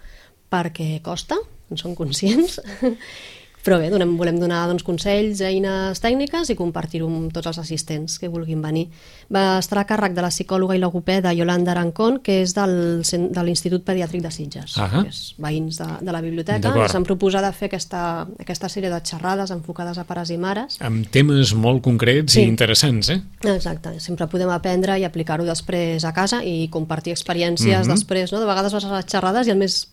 perquè 0.52 1.02
costa, 1.02 1.36
en 1.70 1.78
som 1.78 1.96
conscients, 1.96 2.60
però 3.64 3.78
bé, 3.80 3.90
donem, 3.94 4.16
volem 4.18 4.40
donar 4.40 4.64
doncs, 4.68 4.84
consells, 4.84 5.42
eines 5.46 6.00
tècniques 6.02 6.50
i 6.50 6.56
compartir-ho 6.58 7.08
amb 7.08 7.32
tots 7.34 7.48
els 7.52 7.60
assistents 7.62 8.18
que 8.20 8.30
vulguin 8.32 8.62
venir. 8.62 8.88
Va 9.32 9.60
estar 9.60 9.78
a 9.80 9.86
càrrec 9.86 10.14
de 10.18 10.22
la 10.26 10.30
psicòloga 10.34 10.76
i 10.76 10.80
logopeda 10.82 11.34
Yolanda 11.34 11.72
Arancón, 11.72 12.20
que 12.26 12.42
és 12.42 12.56
del, 12.58 13.02
de 13.04 13.44
l'Institut 13.44 13.84
Pediàtric 13.86 14.22
de 14.26 14.32
Sitges, 14.32 14.78
Ahà. 14.78 15.04
que 15.04 15.10
és 15.10 15.36
veïns 15.38 15.78
de, 15.78 15.88
de 16.02 16.12
la 16.12 16.22
biblioteca, 16.22 16.74
i 16.74 16.90
s'han 16.90 17.04
proposat 17.06 17.46
de 17.46 17.52
fer 17.54 17.70
aquesta, 17.70 18.28
aquesta 18.40 18.70
sèrie 18.70 18.90
de 18.90 19.00
xerrades 19.06 19.52
enfocades 19.52 19.98
a 20.02 20.04
pares 20.10 20.30
i 20.34 20.38
mares, 20.42 20.80
Amb 20.82 21.08
temes 21.12 21.54
molt 21.54 21.84
concrets 21.84 22.34
Sí. 22.34 22.42
i 22.42 22.48
interessants, 22.50 23.10
eh? 23.10 23.22
Exacte, 23.44 24.00
sempre 24.00 24.28
podem 24.28 24.50
aprendre 24.50 24.98
i 25.00 25.04
aplicar-ho 25.06 25.46
després 25.46 26.04
a 26.06 26.14
casa 26.14 26.44
i 26.44 26.68
compartir 26.70 27.14
experiències 27.14 27.86
Mhm. 27.88 27.94
després, 27.94 28.32
no? 28.32 28.40
De 28.40 28.46
vegades 28.46 28.74
vas 28.74 28.86
a 28.86 28.96
les 28.98 29.06
xerrades 29.06 29.48
i 29.48 29.52
el 29.52 29.58
més 29.58 29.88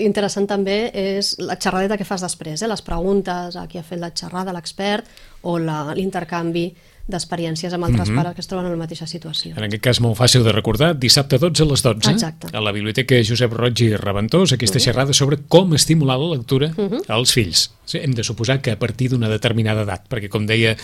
interessant 0.00 0.46
també 0.48 0.78
és 0.94 1.34
la 1.42 1.56
xerradeta 1.60 1.98
que 1.98 2.06
fas 2.08 2.24
després, 2.24 2.62
eh? 2.62 2.70
les 2.70 2.84
preguntes 2.84 3.56
a 3.56 3.66
qui 3.70 3.80
ha 3.80 3.86
fet 3.86 4.00
la 4.00 4.12
xerrada, 4.14 4.54
l'expert, 4.54 5.08
o 5.42 5.58
l'intercanvi 5.58 6.68
d'experiències 7.08 7.72
amb 7.72 7.86
altres 7.88 8.10
pares 8.12 8.34
que 8.36 8.42
es 8.44 8.48
troben 8.50 8.66
en 8.68 8.72
la 8.76 8.80
mateixa 8.84 9.06
situació. 9.08 9.54
En 9.56 9.64
aquest 9.64 9.82
cas 9.82 10.00
molt 10.04 10.18
fàcil 10.18 10.44
de 10.44 10.52
recordar, 10.52 10.92
dissabte 11.00 11.38
12 11.40 11.62
a 11.64 11.66
les 11.70 11.82
12, 11.82 12.10
Exacte. 12.12 12.50
a 12.52 12.60
la 12.60 12.72
Biblioteca 12.72 13.16
Josep 13.24 13.52
Roig 13.56 13.80
i 13.86 13.96
Reventós, 13.96 14.52
aquesta 14.52 14.78
xerrada 14.78 15.14
sobre 15.16 15.38
com 15.48 15.72
estimular 15.74 16.18
la 16.20 16.36
lectura 16.36 16.70
als 17.08 17.32
fills. 17.32 17.70
Sí, 17.88 17.96
hem 18.04 18.12
de 18.12 18.22
suposar 18.22 18.60
que 18.60 18.70
a 18.70 18.78
partir 18.78 19.08
d'una 19.08 19.30
determinada 19.32 19.86
edat, 19.86 20.02
perquè 20.12 20.28
com 20.28 20.44
deia 20.44 20.74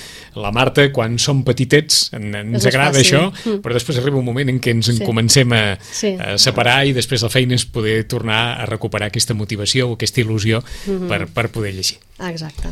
la 0.40 0.50
Marta, 0.56 0.86
quan 0.90 1.18
som 1.20 1.42
petitets 1.44 2.08
en, 2.16 2.30
ens 2.34 2.64
És 2.64 2.70
agrada 2.72 2.96
fàcil. 2.96 3.18
això, 3.28 3.60
però 3.60 3.74
després 3.76 3.98
arriba 4.00 4.16
un 4.16 4.24
moment 4.24 4.48
en 4.48 4.58
què 4.58 4.70
ens 4.72 4.88
en 4.88 4.96
Sí. 4.96 5.04
comencem 5.04 5.52
a, 5.52 5.78
Sí. 5.92 6.14
a 6.18 6.38
separar 6.38 6.86
i 6.86 6.94
després 6.96 7.20
la 7.22 7.28
feina 7.28 7.54
és 7.54 7.66
poder 7.66 8.04
tornar 8.08 8.58
a 8.62 8.64
recuperar 8.64 9.08
aquesta 9.08 9.34
motivació 9.34 9.90
o 9.90 9.94
aquesta 9.98 10.22
il·lusió 10.22 10.62
per, 11.08 11.26
per 11.28 11.50
poder 11.50 11.74
llegir. 11.74 11.98
Exacte. 12.18 12.68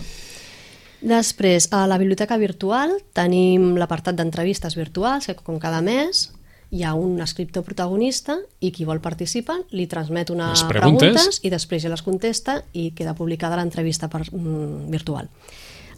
Després, 1.02 1.66
a 1.74 1.82
la 1.90 1.98
biblioteca 1.98 2.38
virtual 2.38 2.94
tenim 3.16 3.74
l'apartat 3.80 4.14
d'entrevistes 4.14 4.76
virtuals, 4.78 5.26
que 5.26 5.34
com 5.42 5.58
cada 5.58 5.82
mes 5.82 6.28
hi 6.72 6.84
ha 6.86 6.94
un 6.94 7.20
escriptor 7.20 7.66
protagonista 7.66 8.38
i 8.60 8.70
qui 8.72 8.86
vol 8.88 9.02
participar 9.04 9.58
li 9.76 9.88
transmet 9.90 10.30
unes 10.32 10.62
Les 10.62 10.68
preguntes. 10.70 11.10
preguntes 11.10 11.40
i 11.42 11.50
després 11.52 11.82
ja 11.82 11.90
les 11.92 12.02
contesta 12.06 12.62
i 12.72 12.92
queda 12.96 13.16
publicada 13.18 13.58
l'entrevista 13.58 14.08
mm, 14.08 14.88
virtual. 14.90 15.28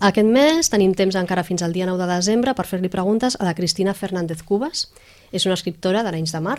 Aquest 0.01 0.27
mes 0.27 0.69
tenim 0.73 0.95
temps 0.97 1.15
encara 1.15 1.45
fins 1.47 1.63
al 1.63 1.73
dia 1.73 1.87
9 1.87 2.01
de 2.01 2.17
desembre 2.17 2.55
per 2.55 2.67
fer-li 2.67 2.91
preguntes 2.91 3.37
a 3.39 3.45
la 3.45 3.55
Cristina 3.55 3.95
Fernández 3.95 4.43
Cubas. 4.43 4.89
És 5.31 5.47
una 5.47 5.55
escriptora 5.55 6.03
d'Arenys 6.03 6.33
de 6.35 6.41
Mar, 6.41 6.59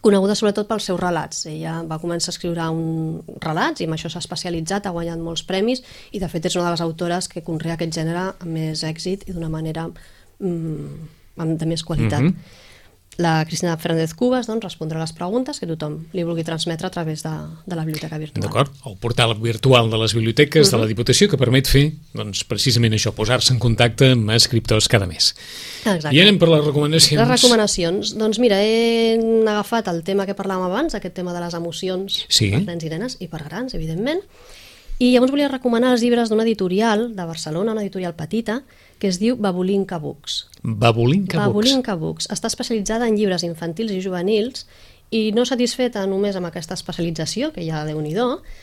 coneguda 0.00 0.34
sobretot 0.38 0.68
pels 0.68 0.86
seus 0.88 1.00
relats. 1.00 1.44
Ella 1.50 1.80
va 1.88 2.00
començar 2.02 2.30
a 2.32 2.34
escriure 2.34 2.68
un 2.72 3.20
relats 3.44 3.82
i 3.82 3.88
amb 3.88 3.96
això 3.96 4.10
s'ha 4.10 4.22
especialitzat, 4.22 4.86
ha 4.86 4.94
guanyat 4.94 5.20
molts 5.20 5.44
premis 5.46 5.82
i 6.12 6.22
de 6.22 6.30
fet 6.32 6.48
és 6.48 6.56
una 6.56 6.70
de 6.70 6.74
les 6.76 6.84
autores 6.84 7.28
que 7.28 7.44
conrea 7.44 7.76
aquest 7.76 7.94
gènere 8.00 8.30
amb 8.32 8.50
més 8.50 8.84
èxit 8.88 9.28
i 9.28 9.36
d'una 9.36 9.52
manera 9.52 9.88
mm, 9.88 11.08
amb, 11.36 11.58
de 11.58 11.68
més 11.68 11.84
qualitat. 11.84 12.22
Mhm. 12.22 12.60
La 13.18 13.44
Cristina 13.44 13.76
Fernández 13.76 14.14
Cubas 14.16 14.46
doncs, 14.48 14.64
respondrà 14.64 14.96
a 14.96 15.02
les 15.04 15.12
preguntes 15.12 15.58
que 15.60 15.66
tothom 15.68 15.98
li 16.16 16.22
vulgui 16.24 16.44
transmetre 16.48 16.88
a 16.88 16.90
través 16.94 17.20
de, 17.22 17.32
de 17.66 17.76
la 17.76 17.84
biblioteca 17.84 18.16
virtual. 18.16 18.46
D'acord? 18.46 18.72
El 18.88 18.96
portal 19.02 19.34
virtual 19.36 19.90
de 19.92 19.98
les 20.00 20.14
biblioteques 20.16 20.70
de 20.72 20.80
la 20.80 20.88
Diputació 20.88 21.28
que 21.28 21.36
permet 21.40 21.68
fer 21.68 21.84
doncs, 22.16 22.40
precisament 22.48 22.96
això, 22.96 23.12
posar-se 23.12 23.52
en 23.52 23.60
contacte 23.60 24.12
amb 24.14 24.32
escriptors 24.32 24.88
cada 24.88 25.06
mes. 25.10 25.34
Exacte. 25.84 26.14
I 26.16 26.22
anem 26.24 26.40
per 26.40 26.48
les 26.54 26.64
recomanacions. 26.64 27.20
Les 27.20 27.30
recomanacions. 27.34 28.14
Doncs 28.16 28.40
mira, 28.40 28.62
he 28.64 29.18
agafat 29.44 29.92
el 29.92 30.00
tema 30.08 30.24
que 30.24 30.36
parlàvem 30.38 30.70
abans, 30.70 30.96
aquest 30.96 31.14
tema 31.20 31.36
de 31.36 31.44
les 31.44 31.54
emocions 31.58 32.24
Sí. 32.32 32.50
per 32.56 32.64
nens 32.64 32.88
i 32.88 32.92
nenes 32.96 33.20
i 33.20 33.28
per 33.28 33.44
grans, 33.44 33.76
evidentment. 33.76 34.24
I 34.98 35.10
llavors 35.12 35.32
volia 35.32 35.48
recomanar 35.50 35.94
els 35.94 36.02
llibres 36.04 36.30
d'una 36.30 36.44
editorial 36.44 37.08
de 37.16 37.24
Barcelona, 37.26 37.72
una 37.72 37.82
editorial 37.82 38.14
petita, 38.14 38.60
que 39.00 39.08
es 39.08 39.18
diu 39.18 39.36
Babulinka 39.36 39.98
Books. 39.98 40.46
Babulinka 40.62 41.38
Books. 41.38 41.46
Babulinka 41.46 41.96
Books. 41.98 42.28
Està 42.30 42.50
especialitzada 42.52 43.08
en 43.08 43.16
llibres 43.18 43.42
infantils 43.42 43.90
i 43.90 44.02
juvenils 44.04 44.66
i 45.12 45.32
no 45.36 45.44
satisfeta 45.44 46.04
només 46.08 46.36
amb 46.38 46.48
aquesta 46.48 46.76
especialització, 46.78 47.50
que 47.52 47.64
ja 47.66 47.82
déu 47.84 48.00
nhi 48.00 48.14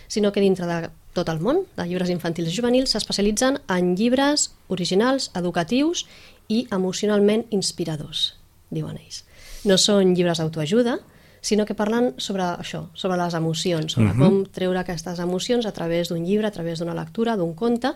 sinó 0.07 0.31
que 0.31 0.41
dintre 0.41 0.65
de 0.65 0.89
tot 1.13 1.29
el 1.29 1.39
món 1.39 1.65
de 1.77 1.85
llibres 1.85 2.09
infantils 2.09 2.49
i 2.49 2.55
juvenils 2.55 2.95
s'especialitzen 2.95 3.59
en 3.67 3.95
llibres 3.95 4.49
originals, 4.69 5.29
educatius 5.35 6.05
i 6.47 6.67
emocionalment 6.71 7.45
inspiradors, 7.51 8.35
diuen 8.71 8.97
ells. 8.97 9.25
No 9.65 9.77
són 9.77 10.15
llibres 10.15 10.39
d'autoajuda, 10.39 10.97
sinó 11.41 11.65
que 11.65 11.73
parlen 11.75 12.13
sobre 12.17 12.43
això, 12.43 12.87
sobre 12.93 13.17
les 13.17 13.33
emocions, 13.33 13.91
sobre 13.93 14.13
com 14.17 14.45
treure 14.45 14.79
aquestes 14.79 15.19
emocions 15.19 15.65
a 15.65 15.71
través 15.71 16.09
d'un 16.09 16.25
llibre, 16.25 16.47
a 16.47 16.51
través 16.51 16.79
d'una 16.79 16.93
lectura, 16.93 17.35
d'un 17.37 17.53
conte, 17.53 17.91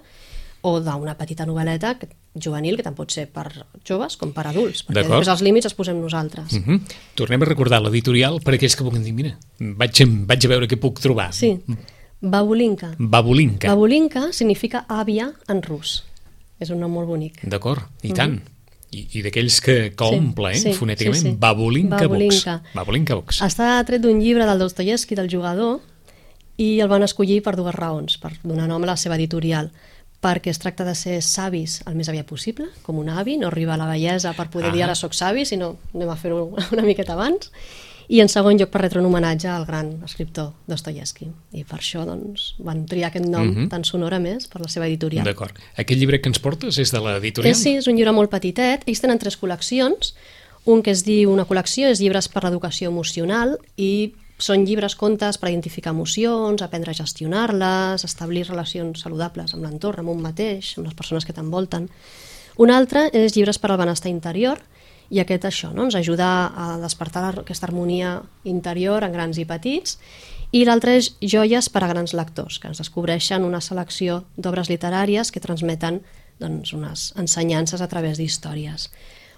o 0.66 0.80
d'una 0.80 1.18
petita 1.18 1.46
novel·leta 1.46 1.98
que, 2.00 2.08
juvenil, 2.40 2.78
que 2.78 2.84
tant 2.84 2.96
pot 2.96 3.12
ser 3.12 3.26
per 3.28 3.50
joves 3.84 4.16
com 4.16 4.32
per 4.32 4.48
adults, 4.48 4.86
perquè 4.88 5.02
després 5.12 5.28
els 5.28 5.42
límits 5.44 5.66
els 5.66 5.74
posem 5.76 6.00
nosaltres. 6.00 6.54
Uh 6.54 6.64
-huh. 6.66 6.82
Tornem 7.16 7.42
a 7.42 7.46
recordar 7.46 7.82
l'editorial 7.82 8.40
per 8.42 8.54
aquells 8.54 8.76
que 8.78 8.84
vulguin 8.84 9.04
dir, 9.04 9.14
mira, 9.14 9.38
vaig, 9.60 10.02
a- 10.02 10.06
vaig 10.26 10.46
a 10.46 10.48
veure 10.48 10.68
què 10.68 10.78
puc 10.80 11.00
trobar. 11.02 11.34
Sí, 11.34 11.60
Babulinka. 12.22 12.96
Babulinka. 12.98 13.68
Babulinka 13.68 14.32
significa 14.32 14.86
àvia 14.88 15.34
en 15.50 15.62
rus. 15.62 16.04
És 16.60 16.70
un 16.70 16.80
nom 16.80 16.92
molt 16.92 17.08
bonic. 17.10 17.42
D'acord, 17.44 17.82
i 18.02 18.14
tant. 18.14 18.38
I, 18.94 19.08
i 19.20 19.24
d'aquells 19.26 19.60
que, 19.66 19.76
que 19.98 20.10
Sí, 20.10 20.16
omple, 20.20 20.52
eh, 20.52 20.60
sí, 20.62 20.74
fonèticament, 20.78 21.22
sí, 21.22 21.32
sí. 21.32 21.38
Babulinka, 21.40 21.98
Babulinka. 22.06 22.58
Books. 22.60 22.76
Babulinka 22.78 23.16
Books. 23.20 23.42
Està 23.46 23.72
tret 23.88 24.02
d'un 24.04 24.20
llibre 24.22 24.46
del 24.46 24.60
Dostoyevsky, 24.62 25.16
del 25.20 25.30
jugador, 25.32 25.80
i 26.58 26.80
el 26.84 26.88
van 26.92 27.02
escollir 27.04 27.42
per 27.42 27.56
dues 27.58 27.74
raons, 27.76 28.20
per 28.22 28.36
donar 28.44 28.68
nom 28.70 28.84
a 28.86 28.92
la 28.94 28.98
seva 28.98 29.16
editorial 29.18 29.72
perquè 30.24 30.54
es 30.54 30.60
tracta 30.62 30.86
de 30.88 30.94
ser 30.96 31.18
savis 31.22 31.82
el 31.90 31.98
més 32.00 32.08
aviat 32.08 32.24
possible, 32.30 32.70
com 32.86 32.96
un 33.02 33.10
avi, 33.12 33.36
no 33.36 33.50
arribar 33.50 33.74
a 33.76 33.82
la 33.82 33.90
bellesa 33.90 34.32
per 34.38 34.46
poder 34.50 34.72
dir 34.72 34.84
Ah. 34.84 34.86
ara 34.86 34.96
sóc 34.96 35.12
savi, 35.14 35.44
sinó 35.46 35.74
anem 35.94 36.10
a 36.10 36.16
fer-ho 36.16 36.56
una 36.72 36.82
miqueta 36.86 37.12
abans, 37.18 37.52
i 38.10 38.20
en 38.20 38.30
segon 38.30 38.58
lloc 38.58 38.70
per 38.70 38.82
retre 38.82 39.00
un 39.00 39.06
homenatge 39.06 39.48
al 39.48 39.66
gran 39.66 40.02
escriptor 40.06 40.52
Dostoyevsky. 40.68 41.30
I 41.54 41.64
per 41.64 41.80
això 41.80 42.06
doncs, 42.06 42.56
van 42.60 42.86
triar 42.86 43.10
aquest 43.10 43.26
nom 43.26 43.48
Mhm. 43.48 43.70
tan 43.70 43.84
sonor 43.84 44.14
a 44.14 44.20
més 44.20 44.48
per 44.48 44.62
la 44.62 44.68
seva 44.68 44.88
editorial. 44.88 45.26
D'acord. 45.26 45.56
Aquest 45.78 46.00
llibre 46.00 46.20
que 46.22 46.30
ens 46.30 46.40
portes 46.40 46.78
és 46.78 46.92
de 46.92 47.00
l'editorial? 47.00 47.52
Eh, 47.52 47.56
sí, 47.56 47.76
és 47.76 47.88
un 47.88 47.96
llibre 47.96 48.12
molt 48.12 48.30
petitet. 48.30 48.84
Ells 48.86 49.02
tenen 49.02 49.20
tres 49.20 49.40
col·leccions. 49.40 50.14
Un 50.66 50.82
que 50.82 50.92
es 50.92 51.04
diu, 51.04 51.32
una 51.32 51.46
col·lecció, 51.46 51.90
és 51.90 52.00
llibres 52.00 52.30
per 52.30 52.44
l'educació 52.44 52.90
emocional 52.90 53.58
i 53.76 54.14
són 54.38 54.66
llibres 54.66 54.96
contes 54.96 55.38
per 55.38 55.50
identificar 55.50 55.92
emocions, 55.92 56.62
aprendre 56.62 56.92
a 56.92 56.94
gestionar-les, 56.94 58.04
establir 58.04 58.48
relacions 58.48 59.02
saludables 59.02 59.54
amb 59.54 59.64
l'entorn, 59.64 60.00
amb 60.00 60.10
un 60.10 60.22
mateix, 60.22 60.78
amb 60.78 60.88
les 60.88 60.96
persones 60.96 61.26
que 61.26 61.34
t'envolten. 61.34 61.90
Un 62.58 62.70
altre 62.70 63.10
és 63.14 63.36
llibres 63.36 63.58
per 63.60 63.72
al 63.72 63.78
benestar 63.78 64.10
interior 64.10 64.60
i 65.10 65.20
aquest 65.20 65.46
això, 65.46 65.72
no? 65.74 65.84
ens 65.88 65.96
ajuda 65.96 66.52
a 66.56 66.78
despertar 66.82 67.26
aquesta 67.40 67.68
harmonia 67.68 68.22
interior 68.44 69.04
en 69.04 69.12
grans 69.12 69.38
i 69.38 69.46
petits 69.46 69.98
i 70.54 70.64
l'altre 70.66 70.98
és 71.00 71.16
Joies 71.22 71.70
per 71.74 71.82
a 71.84 71.90
grans 71.90 72.14
lectors, 72.14 72.60
que 72.62 72.70
ens 72.70 72.78
descobreixen 72.78 73.44
una 73.44 73.62
selecció 73.62 74.24
d'obres 74.38 74.70
literàries 74.70 75.32
que 75.34 75.42
transmeten 75.42 76.04
doncs, 76.40 76.76
unes 76.78 77.12
ensenyances 77.18 77.82
a 77.82 77.88
través 77.90 78.22
d'històries. 78.22 78.92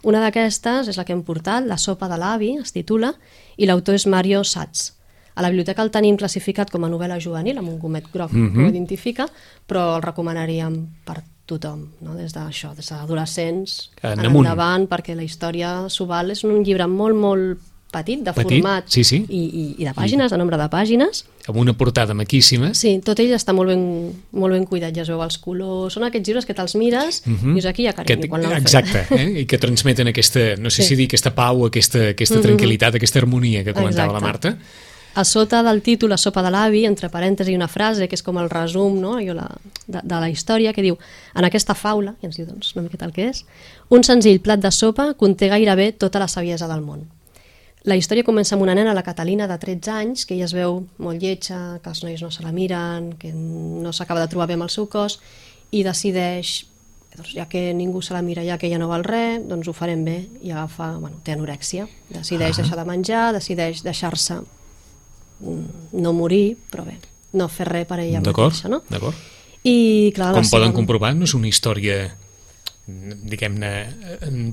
Una 0.03 0.19
d'aquestes 0.21 0.89
és 0.91 0.99
la 0.99 1.05
que 1.05 1.15
hem 1.15 1.23
portat, 1.23 1.65
La 1.65 1.79
sopa 1.81 2.09
de 2.11 2.17
l'avi, 2.19 2.51
es 2.59 2.75
titula, 2.75 3.13
i 3.57 3.65
l'autor 3.65 3.95
és 3.95 4.05
Mario 4.11 4.43
Satz. 4.43 4.91
A 5.35 5.41
la 5.41 5.49
biblioteca 5.49 5.83
el 5.83 5.91
tenim 5.91 6.17
classificat 6.19 6.69
com 6.71 6.83
a 6.83 6.89
novel·la 6.91 7.17
juvenil, 7.19 7.57
amb 7.57 7.71
un 7.71 7.79
gomet 7.79 8.11
groc 8.11 8.31
mm 8.31 8.47
-hmm. 8.47 8.53
que 8.53 8.65
ho 8.65 8.69
identifica, 8.69 9.27
però 9.67 9.95
el 9.95 10.01
recomanaríem 10.01 10.87
per 11.05 11.23
tothom, 11.45 11.87
no? 12.01 12.15
des 12.15 12.33
d'això, 12.33 12.73
des 12.75 12.87
d'adolescents 12.89 13.91
En 14.01 14.19
amunt. 14.25 14.45
endavant, 14.45 14.87
perquè 14.89 15.15
la 15.15 15.23
història 15.23 15.85
s'ho 15.89 16.05
val. 16.09 16.31
És 16.31 16.43
un 16.43 16.63
llibre 16.63 16.87
molt, 16.87 17.15
molt 17.15 17.59
petit, 17.95 18.19
de 18.25 18.33
Petit, 18.33 18.57
format 18.59 18.89
sí, 18.91 19.05
sí. 19.07 19.21
I, 19.29 19.39
i, 19.45 19.75
i 19.79 19.85
de 19.85 19.93
pàgines, 19.95 20.29
de 20.33 20.37
nombre 20.37 20.57
de 20.59 20.65
pàgines. 20.67 21.21
Amb 21.47 21.57
una 21.61 21.71
portada 21.77 22.13
maquíssima. 22.17 22.73
Sí, 22.75 22.97
tot 23.05 23.19
ell 23.23 23.31
està 23.37 23.53
molt 23.55 23.69
ben, 23.71 24.11
molt 24.35 24.51
ben 24.57 24.65
cuidat, 24.67 24.91
ja 24.97 25.03
es 25.05 25.11
veu 25.13 25.21
els 25.23 25.37
colors. 25.39 25.93
Són 25.93 26.03
aquests 26.03 26.27
llibres 26.27 26.45
que 26.49 26.53
te'ls 26.57 26.75
mires 26.75 27.21
i 27.23 27.37
dius 27.53 27.65
aquí 27.69 27.83
hi 27.85 27.87
ha 27.87 27.93
Que, 27.93 28.03
carinyo. 28.03 28.27
quan 28.33 28.41
l'han 28.41 28.51
fet. 28.51 28.61
exacte, 28.65 29.05
eh? 29.15 29.29
i 29.41 29.45
que 29.45 29.57
transmeten 29.61 30.07
aquesta, 30.11 30.55
no 30.57 30.69
sé 30.69 30.81
Sí. 30.83 30.89
si 30.89 30.95
dir 30.95 31.05
aquesta 31.07 31.31
pau, 31.35 31.63
aquesta, 31.69 32.09
aquesta 32.09 32.41
tranquil·litat, 32.41 32.95
aquesta 32.95 33.19
harmonia 33.19 33.63
que 33.63 33.73
comentava 33.73 34.11
la 34.11 34.19
Exacte. 34.19 34.49
Marta. 34.49 34.57
A 35.15 35.23
sota 35.23 35.63
del 35.63 35.81
títol, 35.81 36.09
la 36.11 36.17
sopa 36.19 36.41
de 36.43 36.49
l'avi, 36.51 36.81
entre 36.83 37.07
parèntesi 37.07 37.53
una 37.55 37.69
frase 37.71 38.09
que 38.11 38.17
és 38.17 38.23
com 38.23 38.35
el 38.35 38.49
resum 38.51 38.97
no? 38.99 39.13
jo 39.23 39.31
la, 39.37 39.45
de, 39.87 40.01
de 40.03 40.17
la 40.19 40.27
història, 40.27 40.73
que 40.75 40.83
diu 40.83 40.97
en 41.31 41.45
aquesta 41.47 41.71
faula, 41.71 42.17
i 42.19 42.27
ens 42.27 42.35
diu 42.35 42.43
doncs, 42.49 42.73
una 42.75 42.83
miqueta 42.83 43.07
el 43.07 43.13
que 43.15 43.29
és, 43.29 43.45
un 43.95 44.03
senzill 44.03 44.41
plat 44.43 44.59
de 44.59 44.73
sopa 44.75 45.13
conté 45.15 45.47
gairebé 45.47 45.93
tota 45.95 46.19
la 46.19 46.27
saviesa 46.27 46.67
del 46.67 46.83
món. 46.83 47.05
La 47.87 47.95
història 47.95 48.27
comença 48.27 48.57
amb 48.57 48.65
una 48.65 48.75
nena, 48.75 48.95
la 48.97 49.05
Catalina, 49.07 49.47
de 49.47 49.55
13 49.61 49.91
anys, 49.93 50.25
que 50.27 50.35
ella 50.35 50.49
es 50.49 50.55
veu 50.57 50.81
molt 50.99 51.23
lletja, 51.23 51.77
que 51.79 51.93
els 51.93 52.03
nois 52.03 52.19
no 52.25 52.31
se 52.33 52.43
la 52.43 52.51
miren, 52.51 53.13
que 53.15 53.31
no 53.31 53.93
s'acaba 53.95 54.19
de 54.19 54.27
trobar 54.33 54.49
bé 54.51 54.59
amb 54.59 54.67
el 54.67 54.73
seu 54.73 54.89
cos, 54.91 55.21
i 55.71 55.85
decideix, 55.87 56.65
doncs, 57.15 57.31
ja 57.37 57.47
que 57.47 57.69
ningú 57.77 58.01
se 58.03 58.17
la 58.17 58.23
mira, 58.25 58.43
ja 58.43 58.59
que 58.59 58.67
ella 58.67 58.81
no 58.83 58.91
val 58.91 59.07
res, 59.07 59.47
doncs 59.47 59.71
ho 59.71 59.77
farem 59.77 60.03
bé, 60.03 60.17
i 60.43 60.51
agafa, 60.51 60.91
bueno, 60.97 61.23
té 61.23 61.37
anorèxia, 61.37 61.87
decideix 62.09 62.59
deixar 62.59 62.81
de 62.81 62.87
menjar, 62.89 63.29
decideix 63.37 63.85
deixar-se 63.85 64.41
no 65.39 66.13
morir, 66.13 66.57
però 66.71 66.85
bé, 66.85 66.99
no 67.33 67.47
fer 67.51 67.67
res 67.67 67.87
per 67.87 67.99
ella 67.99 68.21
mateixa, 68.23 68.69
no? 68.71 68.83
d'acord. 68.89 69.15
I, 69.65 70.11
clar, 70.13 70.29
la 70.31 70.41
Com 70.41 70.49
poden 70.51 70.75
comprovar, 70.77 71.15
no 71.17 71.25
és 71.25 71.33
una 71.33 71.49
història 71.49 72.13
diguem-ne, 72.85 73.71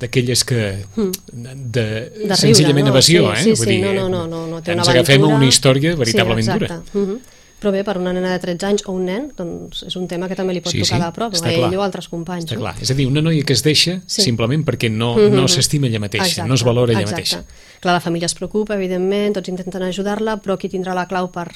d'aquelles 0.00 0.40
que 0.48 0.60
de, 0.88 1.58
de 1.74 1.84
riure, 1.84 2.38
senzillament 2.40 2.86
no? 2.88 2.92
evasió, 2.94 3.26
sí, 3.34 3.36
eh? 3.36 3.42
Sí, 3.42 3.50
Vull 3.60 3.68
sí, 3.68 3.74
dir, 3.74 3.82
no, 3.84 3.92
no, 3.92 4.08
no, 4.08 4.22
no, 4.26 4.46
no 4.48 4.60
té 4.64 4.72
ens 4.72 4.86
una 4.86 4.94
agafem 4.94 5.18
a 5.18 5.26
aventura. 5.26 5.36
una 5.36 5.48
història 5.50 5.94
veritablement 6.00 6.46
sí, 6.46 6.52
dura. 6.54 6.66
exacte. 6.66 6.98
Uh 6.98 7.08
-huh. 7.08 7.18
Però 7.62 7.70
bé, 7.70 7.84
per 7.86 7.94
una 8.00 8.10
nena 8.12 8.32
de 8.32 8.40
13 8.42 8.66
anys 8.66 8.82
o 8.90 8.92
un 8.96 9.04
nen, 9.06 9.28
doncs 9.38 9.84
és 9.86 9.94
un 9.94 10.08
tema 10.10 10.26
que 10.26 10.34
també 10.34 10.52
li 10.56 10.60
pot 10.64 10.72
Sí, 10.74 10.80
tocar 10.82 10.98
sí, 10.98 11.04
de 11.04 11.10
prop, 11.14 11.34
a 11.38 11.50
ell 11.52 11.60
clar. 11.60 11.76
o 11.78 11.82
a 11.82 11.84
altres 11.86 12.08
companys. 12.10 12.48
Està 12.48 12.56
no? 12.58 12.64
clar. 12.64 12.74
És 12.82 12.90
a 12.90 12.94
dir, 12.98 13.06
una 13.06 13.22
noia 13.22 13.44
que 13.46 13.52
es 13.54 13.62
deixa 13.62 14.00
Sí. 14.06 14.22
simplement 14.22 14.64
perquè 14.66 14.90
no, 14.90 15.14
Mhm. 15.14 15.30
no 15.36 15.46
s'estima 15.46 15.86
ella 15.86 16.00
mateixa, 16.00 16.44
no 16.44 16.54
es 16.54 16.64
valora 16.64 16.92
ella 16.92 17.02
exacte. 17.02 17.36
mateixa. 17.36 17.44
Clar, 17.80 17.94
la 17.94 18.00
família 18.00 18.26
es 18.26 18.34
preocupa, 18.34 18.74
evidentment, 18.74 19.34
tots 19.34 19.48
intenten 19.48 19.82
ajudar-la, 19.84 20.42
però 20.42 20.58
qui 20.58 20.68
tindrà 20.68 20.92
la 20.94 21.06
clau 21.06 21.30
per 21.30 21.52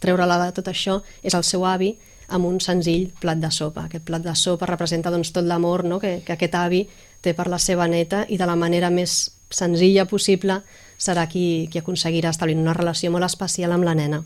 treure-la 0.00 0.38
de 0.46 0.52
tot 0.52 0.66
això 0.72 1.02
és 1.22 1.34
el 1.34 1.44
seu 1.44 1.66
avi 1.66 1.98
amb 2.28 2.46
un 2.46 2.58
senzill 2.60 3.12
plat 3.20 3.36
de 3.38 3.50
sopa. 3.50 3.84
Aquest 3.84 4.04
plat 4.04 4.22
de 4.22 4.34
sopa 4.34 4.64
representa 4.66 5.10
doncs, 5.10 5.32
tot 5.32 5.44
l'amor 5.44 5.84
no? 5.84 6.00
que, 6.00 6.22
que 6.24 6.32
aquest 6.32 6.54
avi 6.54 6.88
té 7.20 7.34
per 7.34 7.46
la 7.48 7.58
seva 7.58 7.86
neta 7.86 8.24
i 8.28 8.38
de 8.38 8.46
la 8.46 8.56
manera 8.56 8.90
més 8.90 9.32
senzilla 9.50 10.06
possible 10.06 10.62
serà 10.98 11.28
qui, 11.28 11.68
qui 11.70 11.78
aconseguirà 11.78 12.30
establir 12.30 12.56
una 12.56 12.72
relació 12.72 13.10
molt 13.10 13.24
especial 13.26 13.72
amb 13.72 13.84
la 13.84 13.94
nena. 13.94 14.22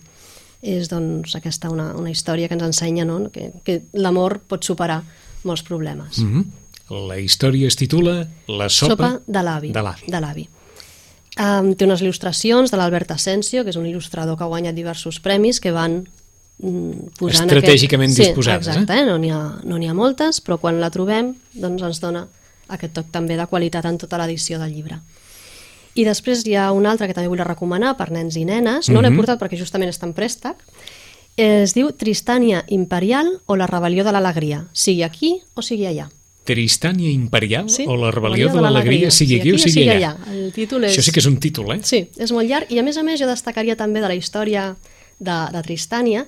És 0.62 0.88
doncs, 0.88 1.35
aquesta 1.37 1.71
una, 1.71 1.90
una 1.95 2.11
història 2.11 2.49
que 2.49 2.57
ens 2.57 2.64
ensenya 2.64 3.05
no? 3.05 3.27
que, 3.31 3.51
que 3.64 3.83
l'amor 3.92 4.40
pot 4.49 4.64
superar 4.64 5.03
molts 5.45 5.62
problemes. 5.62 6.19
Mm 6.19 6.33
-hmm. 6.33 6.45
La 7.09 7.19
història 7.19 7.66
es 7.66 7.77
titula 7.77 8.29
La 8.47 8.69
sopa, 8.69 8.95
Sopa 8.95 9.21
de 9.27 9.42
l'avi. 9.42 9.73
De 9.73 10.21
l'avi. 10.21 10.49
Um, 11.37 11.75
té 11.75 11.85
unes 11.85 12.01
il·lustracions 12.01 12.71
de 12.71 12.79
l'Albert 12.79 13.11
Asensio, 13.11 13.64
que 13.64 13.69
és 13.69 13.77
un 13.77 13.85
il·lustrador 13.85 14.38
que 14.38 14.45
ha 14.45 14.47
guanyat 14.47 14.75
diversos 14.75 15.19
premis, 15.21 15.59
que 15.61 15.73
van 15.75 16.07
mm, 16.62 17.19
posant... 17.19 17.51
Estratègicament 17.51 18.14
aquest... 18.14 18.31
disposades, 18.31 18.64
Sí, 18.64 18.71
exacte, 18.71 19.03
eh? 19.03 19.05
no 19.05 19.19
n'hi 19.19 19.31
ha, 19.31 19.42
no 19.64 19.77
ha 19.77 19.95
moltes, 19.95 20.40
però 20.40 20.57
quan 20.62 20.81
la 20.81 20.88
trobem 20.95 21.35
doncs 21.53 21.83
ens 21.83 22.01
dona 22.01 22.27
aquest 22.73 22.95
toc 22.97 23.11
també 23.12 23.37
de 23.37 23.47
qualitat 23.51 23.85
en 23.85 23.99
tota 23.99 24.16
l'edició 24.23 24.59
del 24.62 24.73
llibre. 24.73 24.97
I 25.97 26.05
després 26.05 26.45
hi 26.47 26.55
ha 26.61 26.69
una 26.77 26.91
altra 26.93 27.07
que 27.09 27.15
també 27.17 27.29
vull 27.33 27.41
recomanar 27.45 27.95
per 27.97 28.11
nens 28.13 28.37
i 28.37 28.45
nenes, 28.45 28.91
no 28.93 29.01
l'he 29.01 29.09
Mhm. 29.11 29.17
portat 29.17 29.41
perquè 29.41 29.57
justament 29.59 29.89
està 29.91 30.05
en 30.05 30.13
préstec, 30.13 30.57
es 31.37 31.75
diu 31.75 31.91
Tristània 31.93 32.65
Imperial 32.69 33.41
o 33.47 33.57
la 33.57 33.67
rebel·lió 33.69 34.05
de 34.05 34.13
l'alegria, 34.13 34.67
sigui 34.73 35.03
aquí 35.03 35.41
o 35.55 35.63
sigui 35.63 35.87
allà. 35.87 36.09
Tristània 36.47 37.11
Imperial 37.11 37.69
Sí, 37.69 37.85
o 37.89 37.97
la 37.97 38.13
rebel·lió 38.13 38.53
de 38.53 38.61
l'alegria, 38.63 39.11
sigui 39.11 39.41
aquí 39.41 39.53
o 39.53 39.59
sigui 39.59 39.89
allà. 39.91 40.17
El 40.31 40.53
títol 40.53 40.85
és... 40.85 40.93
Això 40.93 41.03
sí 41.03 41.11
que 41.13 41.19
és 41.21 41.27
un 41.27 41.39
títol, 41.43 41.73
eh? 41.75 41.81
Sí, 41.83 42.09
és 42.17 42.31
molt 42.33 42.49
llarg 42.49 42.71
i 42.71 42.79
a 42.79 42.85
més 42.87 42.97
a 42.97 43.03
més 43.03 43.19
jo 43.19 43.27
destacaria 43.27 43.75
també 43.77 44.01
de 44.01 44.07
la 44.09 44.15
història 44.15 44.77
de, 45.19 45.33
de 45.53 45.63
Tristània 45.67 46.27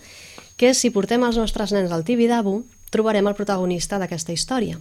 que 0.57 0.74
si 0.74 0.90
portem 0.90 1.22
els 1.22 1.37
nostres 1.38 1.70
nens 1.72 1.92
al 1.92 2.02
Tibidabo 2.04 2.64
trobarem 2.90 3.26
el 3.28 3.35
protagonista 3.38 3.98
d'aquesta 4.00 4.33
història. 4.33 4.81